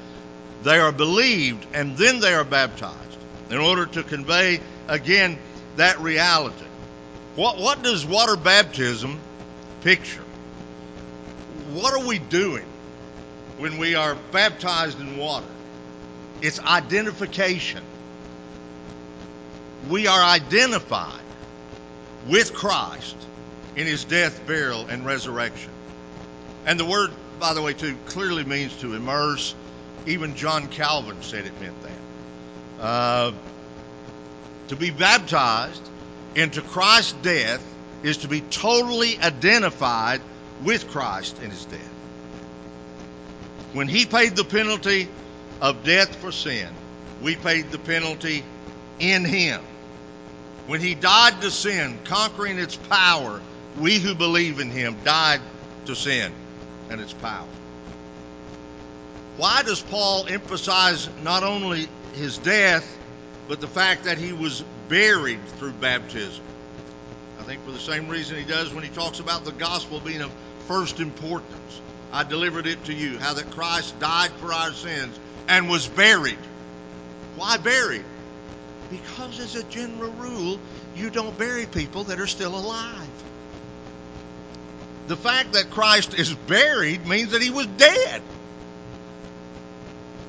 They 0.63 0.79
are 0.79 0.93
believed 0.93 1.67
and 1.75 1.97
then 1.97 2.21
they 2.21 2.35
are 2.35 2.45
baptized 2.45 2.99
in 3.51 3.59
order 3.59 3.87
to 3.87 4.03
convey, 4.03 4.61
again, 4.89 5.39
that 5.77 6.01
reality. 6.01 6.65
What, 7.37 7.59
what 7.59 7.83
does 7.83 8.07
water 8.07 8.37
baptism 8.37 9.19
picture? 9.83 10.23
What 11.73 11.93
are 11.95 12.07
we 12.07 12.19
doing 12.19 12.65
when 13.59 13.79
we 13.79 13.95
are 13.95 14.17
baptized 14.33 15.01
in 15.01 15.17
water? 15.19 15.47
It's 16.41 16.61
identification. 16.61 17.83
We 19.89 20.07
are 20.07 20.23
identified 20.23 21.21
with 22.29 22.55
Christ 22.55 23.17
in 23.77 23.87
his 23.87 24.05
death, 24.05 24.47
burial, 24.47 24.87
and 24.87 25.05
resurrection. 25.05 25.71
And 26.67 26.81
the 26.81 26.85
word, 26.85 27.11
by 27.39 27.55
the 27.55 27.61
way, 27.61 27.75
too, 27.75 27.97
clearly 28.07 28.45
means 28.45 28.75
to 28.81 28.95
immerse. 28.95 29.55
Even 30.07 30.35
John 30.37 30.69
Calvin 30.69 31.23
said 31.23 31.45
it 31.45 31.61
meant 31.61 31.75
that. 31.83 32.85
Uh, 32.85 33.33
to 34.69 34.77
be 34.77 34.91
baptized 34.91 35.83
into 36.35 36.63
Christ's 36.63 37.13
death 37.23 37.63
is 38.03 38.19
to 38.19 38.29
be 38.29 38.41
totally 38.41 39.19
identified 39.19 40.21
with 40.63 40.89
Christ 40.89 41.43
in 41.43 41.51
his 41.51 41.65
death. 41.67 41.81
When 43.73 43.89
he 43.89 44.07
paid 44.07 44.37
the 44.37 44.45
penalty 44.45 45.09
of 45.61 45.85
death 45.85 46.15
for 46.17 46.33
sin, 46.33 46.69
we 47.23 47.37
paid 47.37 47.71
the 47.71 47.79
penalty 47.79 48.45
in 48.99 49.25
him. 49.25 49.61
When 50.67 50.81
he 50.81 50.95
died 50.95 51.41
to 51.43 51.51
sin, 51.51 51.99
conquering 52.05 52.59
its 52.59 52.77
power, 52.77 53.41
we 53.79 53.99
who 53.99 54.15
believe 54.15 54.61
in 54.61 54.71
him 54.71 54.97
died 55.05 55.41
to 55.87 55.95
sin 55.95 56.33
and 56.91 57.01
its 57.01 57.13
power. 57.13 57.47
Why 59.37 59.63
does 59.63 59.83
Paul 59.83 60.27
emphasize 60.29 61.09
not 61.23 61.43
only 61.43 61.89
his 62.15 62.39
death, 62.39 62.99
but 63.49 63.61
the 63.61 63.69
fact 63.69 64.05
that 64.05 64.19
he 64.19 64.33
was 64.33 64.65
buried 64.89 65.45
through 65.59 65.73
baptism. 65.73 66.43
I 67.41 67.43
think 67.43 67.65
for 67.65 67.73
the 67.73 67.79
same 67.79 68.09
reason 68.09 68.39
he 68.39 68.45
does 68.45 68.73
when 68.73 68.85
he 68.85 68.91
talks 68.91 69.21
about 69.21 69.45
the 69.45 69.53
gospel 69.53 70.01
being 70.01 70.23
of 70.23 70.31
first 70.67 71.01
importance. 71.01 71.81
I 72.13 72.23
delivered 72.23 72.67
it 72.67 72.85
to 72.85 72.95
you, 72.95 73.19
how 73.19 73.35
that 73.35 73.51
Christ 73.51 73.99
died 73.99 74.31
for 74.33 74.53
our 74.53 74.73
sins 74.73 75.19
and 75.49 75.69
was 75.69 75.89
buried. 75.89 76.39
Why 77.37 77.57
buried? 77.57 78.05
Because, 78.95 79.41
as 79.41 79.57
a 79.57 79.65
general 79.65 80.13
rule, 80.13 80.61
you 80.95 81.11
don't 81.11 81.37
bury 81.37 81.67
people 81.67 82.05
that 82.05 82.21
are 82.21 82.29
still 82.29 82.57
alive. 82.57 83.09
The 85.09 85.17
fact 85.17 85.53
that 85.55 85.69
Christ 85.69 86.15
is 86.15 86.33
buried 86.33 87.05
means 87.05 87.33
that 87.33 87.43
he 87.43 87.51
was 87.51 87.67
dead. 87.77 88.23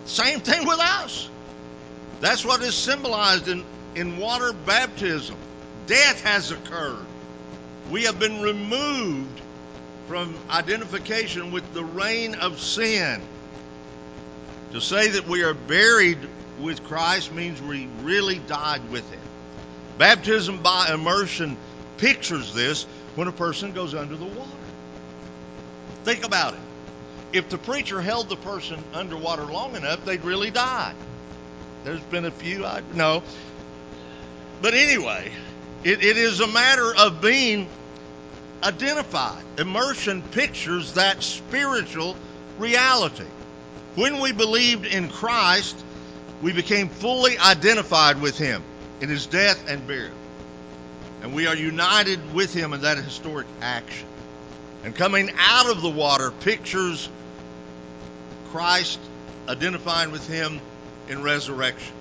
Same 0.05 0.39
thing 0.39 0.65
with 0.65 0.79
us. 0.79 1.29
That's 2.21 2.43
what 2.43 2.63
is 2.63 2.73
symbolized 2.73 3.47
in, 3.47 3.63
in 3.93 4.17
water 4.17 4.51
baptism. 4.65 5.37
Death 5.85 6.21
has 6.23 6.49
occurred. 6.49 7.05
We 7.91 8.03
have 8.05 8.19
been 8.19 8.41
removed 8.41 9.41
from 10.07 10.35
identification 10.49 11.51
with 11.51 11.71
the 11.75 11.83
reign 11.83 12.33
of 12.33 12.59
sin. 12.59 13.21
To 14.71 14.81
say 14.81 15.09
that 15.09 15.27
we 15.27 15.43
are 15.43 15.53
buried 15.53 16.17
with 16.59 16.83
Christ 16.83 17.33
means 17.33 17.61
we 17.61 17.87
really 18.03 18.39
died 18.39 18.89
with 18.91 19.09
him. 19.11 19.19
Baptism 19.97 20.61
by 20.61 20.93
immersion 20.93 21.57
pictures 21.97 22.53
this 22.53 22.83
when 23.15 23.27
a 23.27 23.31
person 23.31 23.71
goes 23.71 23.93
under 23.93 24.15
the 24.15 24.25
water. 24.25 24.51
Think 26.03 26.25
about 26.25 26.53
it. 26.53 26.59
If 27.33 27.49
the 27.49 27.57
preacher 27.57 28.01
held 28.01 28.29
the 28.29 28.35
person 28.35 28.81
underwater 28.93 29.43
long 29.43 29.75
enough, 29.75 30.05
they'd 30.05 30.23
really 30.23 30.51
die. 30.51 30.93
There's 31.83 32.01
been 32.01 32.25
a 32.25 32.31
few 32.31 32.65
I 32.65 32.81
know. 32.93 33.23
But 34.61 34.73
anyway, 34.73 35.31
it, 35.83 36.03
it 36.03 36.17
is 36.17 36.39
a 36.39 36.47
matter 36.47 36.95
of 36.95 37.21
being 37.21 37.67
identified. 38.63 39.43
Immersion 39.57 40.21
pictures 40.31 40.93
that 40.93 41.21
spiritual 41.21 42.15
reality. 42.57 43.25
When 43.95 44.19
we 44.19 44.31
believed 44.31 44.85
in 44.85 45.09
Christ, 45.09 45.77
we 46.41 46.53
became 46.53 46.89
fully 46.89 47.37
identified 47.37 48.21
with 48.21 48.37
him 48.37 48.63
in 49.01 49.09
his 49.09 49.25
death 49.25 49.63
and 49.67 49.85
burial. 49.87 50.13
And 51.21 51.33
we 51.33 51.47
are 51.47 51.55
united 51.55 52.33
with 52.33 52.53
him 52.53 52.73
in 52.73 52.81
that 52.81 52.97
historic 52.97 53.47
action. 53.61 54.07
And 54.83 54.95
coming 54.95 55.31
out 55.37 55.69
of 55.69 55.81
the 55.81 55.89
water 55.89 56.31
pictures 56.31 57.09
Christ 58.51 58.99
identifying 59.49 60.11
with 60.11 60.27
him 60.27 60.61
in 61.09 61.23
resurrection. 61.23 61.93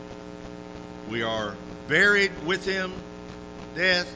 We 1.10 1.22
are 1.22 1.56
buried 1.88 2.32
with 2.44 2.64
him, 2.64 2.92
death. 3.74 4.14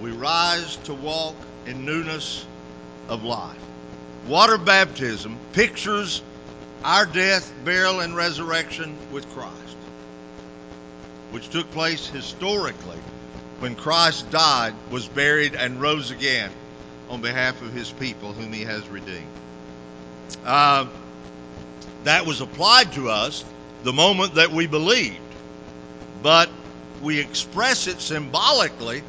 We 0.00 0.10
rise 0.10 0.76
to 0.84 0.94
walk 0.94 1.36
in 1.66 1.84
newness 1.84 2.44
of 3.08 3.24
life. 3.24 3.58
Water 4.26 4.58
baptism 4.58 5.38
pictures 5.52 6.22
our 6.84 7.06
death, 7.06 7.52
burial, 7.64 8.00
and 8.00 8.16
resurrection 8.16 8.96
with 9.12 9.28
Christ, 9.34 9.76
which 11.30 11.48
took 11.50 11.70
place 11.72 12.06
historically 12.06 12.98
when 13.58 13.74
Christ 13.74 14.30
died, 14.30 14.74
was 14.90 15.06
buried, 15.06 15.54
and 15.54 15.80
rose 15.80 16.10
again 16.10 16.50
on 17.10 17.20
behalf 17.20 17.60
of 17.60 17.72
his 17.72 17.90
people 17.92 18.32
whom 18.32 18.52
he 18.52 18.62
has 18.62 18.86
redeemed. 18.88 19.26
Uh, 20.44 20.86
that 22.04 22.24
was 22.24 22.40
applied 22.40 22.92
to 22.92 23.10
us 23.10 23.44
the 23.82 23.92
moment 23.92 24.34
that 24.36 24.50
we 24.50 24.66
believed, 24.66 25.18
but 26.22 26.48
we 27.02 27.18
express 27.18 27.86
it 27.86 28.00
symbolically 28.00 29.02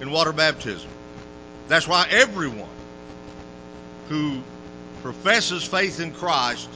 in 0.00 0.10
water 0.10 0.32
baptism. 0.32 0.90
That's 1.66 1.88
why 1.88 2.06
everyone 2.10 2.68
who 4.08 4.40
professes 5.02 5.64
faith 5.64 6.00
in 6.00 6.12
Christ 6.12 6.68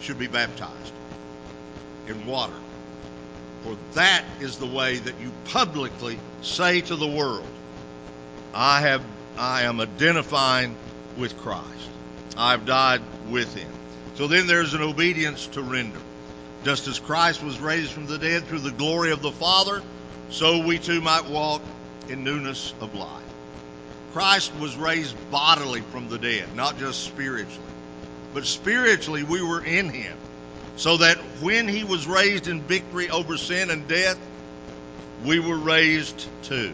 should 0.00 0.18
be 0.18 0.26
baptized 0.26 0.92
in 2.06 2.26
water. 2.26 2.54
For 3.62 3.76
that 3.94 4.24
is 4.40 4.56
the 4.56 4.66
way 4.66 4.96
that 4.98 5.20
you 5.20 5.32
publicly 5.46 6.18
say 6.42 6.80
to 6.82 6.96
the 6.96 7.06
world, 7.06 7.46
I 8.54 8.80
have 8.80 9.02
I 9.36 9.62
am 9.62 9.80
identifying 9.80 10.74
with 11.16 11.36
Christ. 11.38 11.66
I've 12.36 12.66
died 12.66 13.02
with 13.30 13.54
him. 13.54 13.70
So 14.16 14.26
then 14.26 14.46
there's 14.48 14.74
an 14.74 14.82
obedience 14.82 15.46
to 15.48 15.62
render. 15.62 16.00
Just 16.64 16.88
as 16.88 16.98
Christ 16.98 17.42
was 17.42 17.60
raised 17.60 17.92
from 17.92 18.06
the 18.06 18.18
dead 18.18 18.44
through 18.44 18.60
the 18.60 18.72
glory 18.72 19.12
of 19.12 19.22
the 19.22 19.30
Father, 19.30 19.80
so 20.30 20.66
we 20.66 20.78
too 20.78 21.00
might 21.00 21.26
walk 21.26 21.62
in 22.08 22.24
newness 22.24 22.74
of 22.80 22.94
life. 22.96 23.22
Christ 24.12 24.52
was 24.56 24.76
raised 24.76 25.14
bodily 25.30 25.82
from 25.82 26.08
the 26.08 26.18
dead, 26.18 26.54
not 26.56 26.78
just 26.78 27.04
spiritually. 27.04 27.62
But 28.34 28.46
spiritually, 28.46 29.22
we 29.22 29.42
were 29.42 29.64
in 29.64 29.88
him. 29.88 30.16
So 30.76 30.96
that 30.98 31.16
when 31.40 31.66
he 31.66 31.82
was 31.82 32.06
raised 32.06 32.46
in 32.46 32.60
victory 32.62 33.10
over 33.10 33.36
sin 33.36 33.70
and 33.70 33.86
death, 33.88 34.18
we 35.24 35.40
were 35.40 35.56
raised 35.56 36.26
too. 36.44 36.72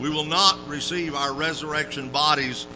We 0.00 0.10
will 0.10 0.24
not 0.24 0.58
receive 0.68 1.14
our 1.14 1.32
resurrection 1.32 2.08
bodies 2.08 2.66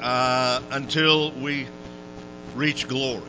uh, 0.00 0.60
until 0.70 1.32
we 1.32 1.66
reach 2.54 2.86
glory. 2.88 3.22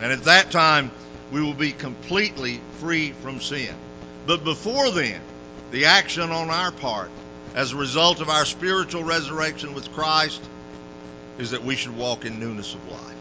And 0.00 0.12
at 0.12 0.24
that 0.24 0.50
time, 0.50 0.90
we 1.32 1.40
will 1.40 1.54
be 1.54 1.72
completely 1.72 2.60
free 2.78 3.12
from 3.22 3.40
sin. 3.40 3.74
But 4.26 4.44
before 4.44 4.90
then, 4.90 5.20
the 5.70 5.86
action 5.86 6.30
on 6.30 6.50
our 6.50 6.72
part, 6.72 7.10
as 7.54 7.72
a 7.72 7.76
result 7.76 8.20
of 8.20 8.28
our 8.28 8.44
spiritual 8.44 9.04
resurrection 9.04 9.72
with 9.72 9.90
Christ, 9.92 10.42
is 11.38 11.50
that 11.50 11.62
we 11.62 11.76
should 11.76 11.96
walk 11.96 12.24
in 12.24 12.40
newness 12.40 12.74
of 12.74 12.90
life. 12.90 13.16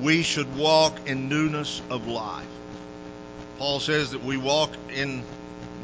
We 0.00 0.22
should 0.22 0.56
walk 0.56 1.08
in 1.08 1.28
newness 1.28 1.82
of 1.90 2.06
life. 2.06 2.46
Paul 3.58 3.80
says 3.80 4.10
that 4.10 4.24
we 4.24 4.36
walk 4.36 4.70
in 4.94 5.22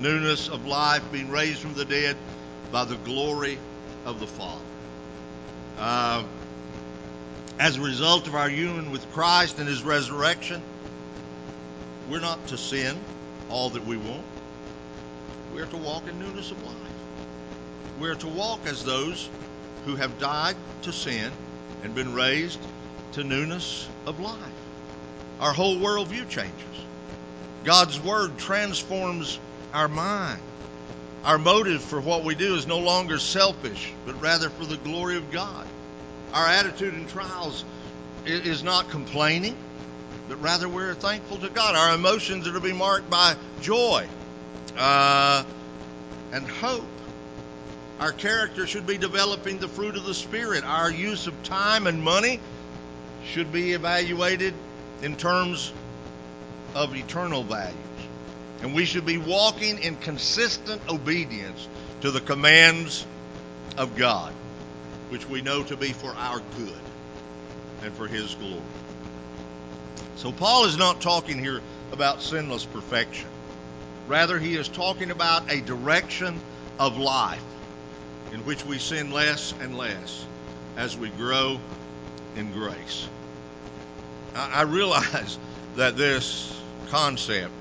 newness 0.01 0.49
of 0.49 0.67
life, 0.67 1.03
being 1.13 1.31
raised 1.31 1.61
from 1.61 1.75
the 1.75 1.85
dead 1.85 2.17
by 2.73 2.85
the 2.85 2.97
glory 2.97 3.59
of 4.05 4.19
the 4.19 4.27
Father. 4.27 4.65
Uh, 5.79 6.25
as 7.59 7.77
a 7.77 7.81
result 7.81 8.27
of 8.27 8.35
our 8.35 8.49
union 8.49 8.91
with 8.91 9.11
Christ 9.13 9.59
and 9.59 9.69
his 9.69 9.83
resurrection, 9.83 10.63
we're 12.09 12.21
not 12.21 12.45
to 12.49 12.59
sin 12.59 12.99
all 13.51 13.71
that 13.71 13.87
we 13.87 13.97
want. 13.97 14.25
We're 15.55 15.67
to 15.67 15.77
walk 15.77 16.09
in 16.09 16.19
newness 16.19 16.51
of 16.51 16.63
life. 16.65 16.75
We're 18.01 18.15
to 18.17 18.29
walk 18.29 18.61
as 18.67 18.85
those 18.85 19.29
who 19.85 19.97
have 19.97 20.19
died 20.19 20.57
to 20.83 20.93
sin 20.93 21.33
and 21.83 21.95
been 21.95 22.15
raised 22.15 22.61
to 23.13 23.25
newness 23.25 23.89
of 24.07 24.21
life. 24.21 24.37
Our 25.41 25.53
whole 25.53 25.77
worldview 25.77 26.29
changes. 26.29 26.55
God's 27.65 27.99
Word 28.01 28.39
transforms 28.39 29.39
our 29.73 29.89
mind. 29.89 30.41
Our 31.25 31.39
motive 31.39 31.83
for 31.83 32.01
what 32.01 32.25
we 32.25 32.35
do 32.35 32.55
is 32.55 32.67
no 32.67 32.79
longer 32.79 33.19
selfish, 33.19 33.93
but 34.07 34.21
rather 34.23 34.49
for 34.49 34.65
the 34.65 34.79
glory 34.79 35.17
of 35.17 35.31
God. 35.31 35.67
Our 36.33 36.47
attitude 36.47 36.95
in 36.95 37.07
trials 37.09 37.65
is 38.25 38.63
not 38.63 38.89
complaining, 38.91 39.57
but 40.29 40.41
rather 40.41 40.69
we're 40.69 40.95
thankful 40.95 41.39
to 41.39 41.49
God. 41.49 41.75
Our 41.75 41.95
emotions 41.95 42.47
are 42.47 42.53
to 42.53 42.61
be 42.61 42.73
marked 42.73 43.11
by 43.11 43.35
joy 43.61 44.07
uh, 44.79 45.45
and 46.33 46.47
hope. 46.47 46.85
Our 48.01 48.13
character 48.13 48.67
should 48.67 48.87
be 48.87 48.97
developing 48.97 49.59
the 49.59 49.69
fruit 49.69 49.95
of 49.95 50.05
the 50.05 50.15
Spirit. 50.15 50.65
Our 50.65 50.91
use 50.91 51.27
of 51.27 51.43
time 51.43 51.87
and 51.87 52.03
money 52.03 52.41
should 53.27 53.53
be 53.53 53.75
evaluated 53.75 54.55
in 55.03 55.17
terms 55.17 55.71
of 56.75 56.97
eternal 56.97 57.43
values. 57.43 57.77
And 58.63 58.75
we 58.75 58.87
should 58.87 59.05
be 59.05 59.19
walking 59.19 59.79
in 59.83 59.97
consistent 59.97 60.81
obedience 60.89 61.69
to 62.01 62.11
the 62.11 62.23
commands 62.23 63.07
of 63.77 63.95
God, 63.97 64.33
which 65.11 65.29
we 65.29 65.43
know 65.43 65.63
to 65.65 65.77
be 65.77 65.93
for 65.93 66.15
our 66.15 66.41
good 66.57 66.81
and 67.83 67.93
for 67.93 68.07
His 68.07 68.35
glory. 68.35 68.63
So, 70.17 70.33
Paul 70.33 70.65
is 70.65 70.79
not 70.79 71.03
talking 71.03 71.39
here 71.39 71.61
about 71.93 72.23
sinless 72.23 72.65
perfection. 72.65 73.29
Rather, 74.09 74.39
he 74.39 74.57
is 74.57 74.69
talking 74.69 75.11
about 75.11 75.53
a 75.53 75.61
direction 75.61 76.41
of 76.79 76.97
life 76.97 77.43
in 78.33 78.41
which 78.45 78.65
we 78.65 78.79
sin 78.79 79.11
less 79.11 79.55
and 79.61 79.77
less 79.77 80.25
as 80.77 80.97
we 80.97 81.09
grow 81.11 81.61
in 82.37 82.53
grace. 82.53 83.09
I, 84.35 84.63
realize 84.63 85.39
that 85.77 85.97
this 85.97 86.57
concept 86.89 87.53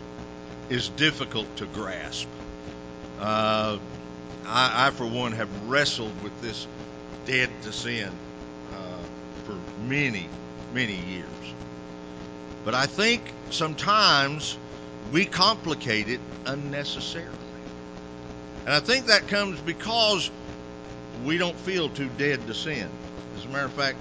is 0.70 0.90
difficult 0.90 1.54
to 1.58 1.66
grasp. 1.68 2.28
Uh, 3.20 3.78
I, 4.46 4.88
I, 4.88 4.90
for 4.92 5.06
one, 5.06 5.32
have 5.34 5.50
wrestled 5.70 6.14
with 6.24 6.40
this 6.42 6.68
dead 7.26 7.50
to 7.64 7.74
sin 7.74 8.10
uh, 8.74 8.98
for 9.46 9.58
many, 9.88 10.28
many 10.74 10.96
years. 10.96 11.26
But 12.64 12.76
I 12.76 12.86
think 12.86 13.22
sometimes 13.50 14.58
we 15.12 15.26
complicate 15.26 16.08
it 16.08 16.20
unnecessarily. 16.46 17.36
And 18.66 18.74
I 18.74 18.80
think 18.80 19.08
that 19.08 19.28
comes 19.28 19.60
because 19.62 20.30
we 21.26 21.38
don't 21.38 21.58
feel 21.58 21.90
too 21.90 22.10
dead 22.18 22.46
to 22.48 22.54
sin. 22.54 22.90
As 23.38 23.46
a 23.46 23.50
matter 23.50 23.66
of 23.66 23.74
fact, 23.74 23.98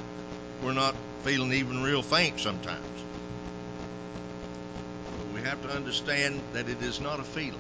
we're 0.63 0.73
not 0.73 0.95
feeling 1.25 1.53
even 1.53 1.83
real 1.83 2.03
faint 2.03 2.39
sometimes 2.41 2.85
we 5.39 5.45
have 5.45 5.63
to 5.63 5.71
understand 5.71 6.41
that 6.53 6.69
it 6.69 6.83
is 6.83 7.01
not 7.01 7.21
a 7.21 7.23
feeling, 7.23 7.55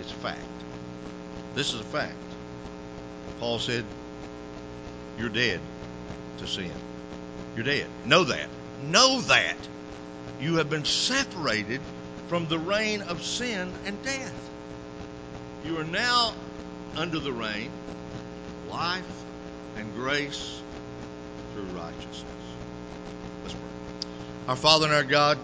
it's 0.00 0.10
a 0.10 0.16
fact. 0.16 0.40
This 1.54 1.74
is 1.74 1.80
a 1.80 1.84
fact. 1.84 2.14
Paul 3.40 3.58
said, 3.58 3.84
You're 5.18 5.28
dead 5.28 5.60
to 6.38 6.46
sin. 6.46 6.72
You're 7.54 7.64
dead. 7.64 7.86
Know 8.06 8.24
that. 8.24 8.48
Know 8.84 9.20
that. 9.22 9.56
You 10.40 10.56
have 10.56 10.70
been 10.70 10.84
separated 10.84 11.80
from 12.28 12.46
the 12.46 12.58
reign 12.58 13.02
of 13.02 13.22
sin 13.22 13.70
and 13.84 14.02
death. 14.02 14.50
You 15.66 15.78
are 15.78 15.84
now 15.84 16.32
under 16.96 17.18
the 17.18 17.32
reign 17.32 17.70
life 18.70 19.24
and 19.76 19.94
grace 19.94 20.60
through 21.54 21.64
righteousness. 21.64 22.24
Let's 23.42 23.54
pray. 23.54 24.08
Our 24.48 24.56
Father 24.56 24.86
and 24.86 24.94
our 24.94 25.04
God, 25.04 25.38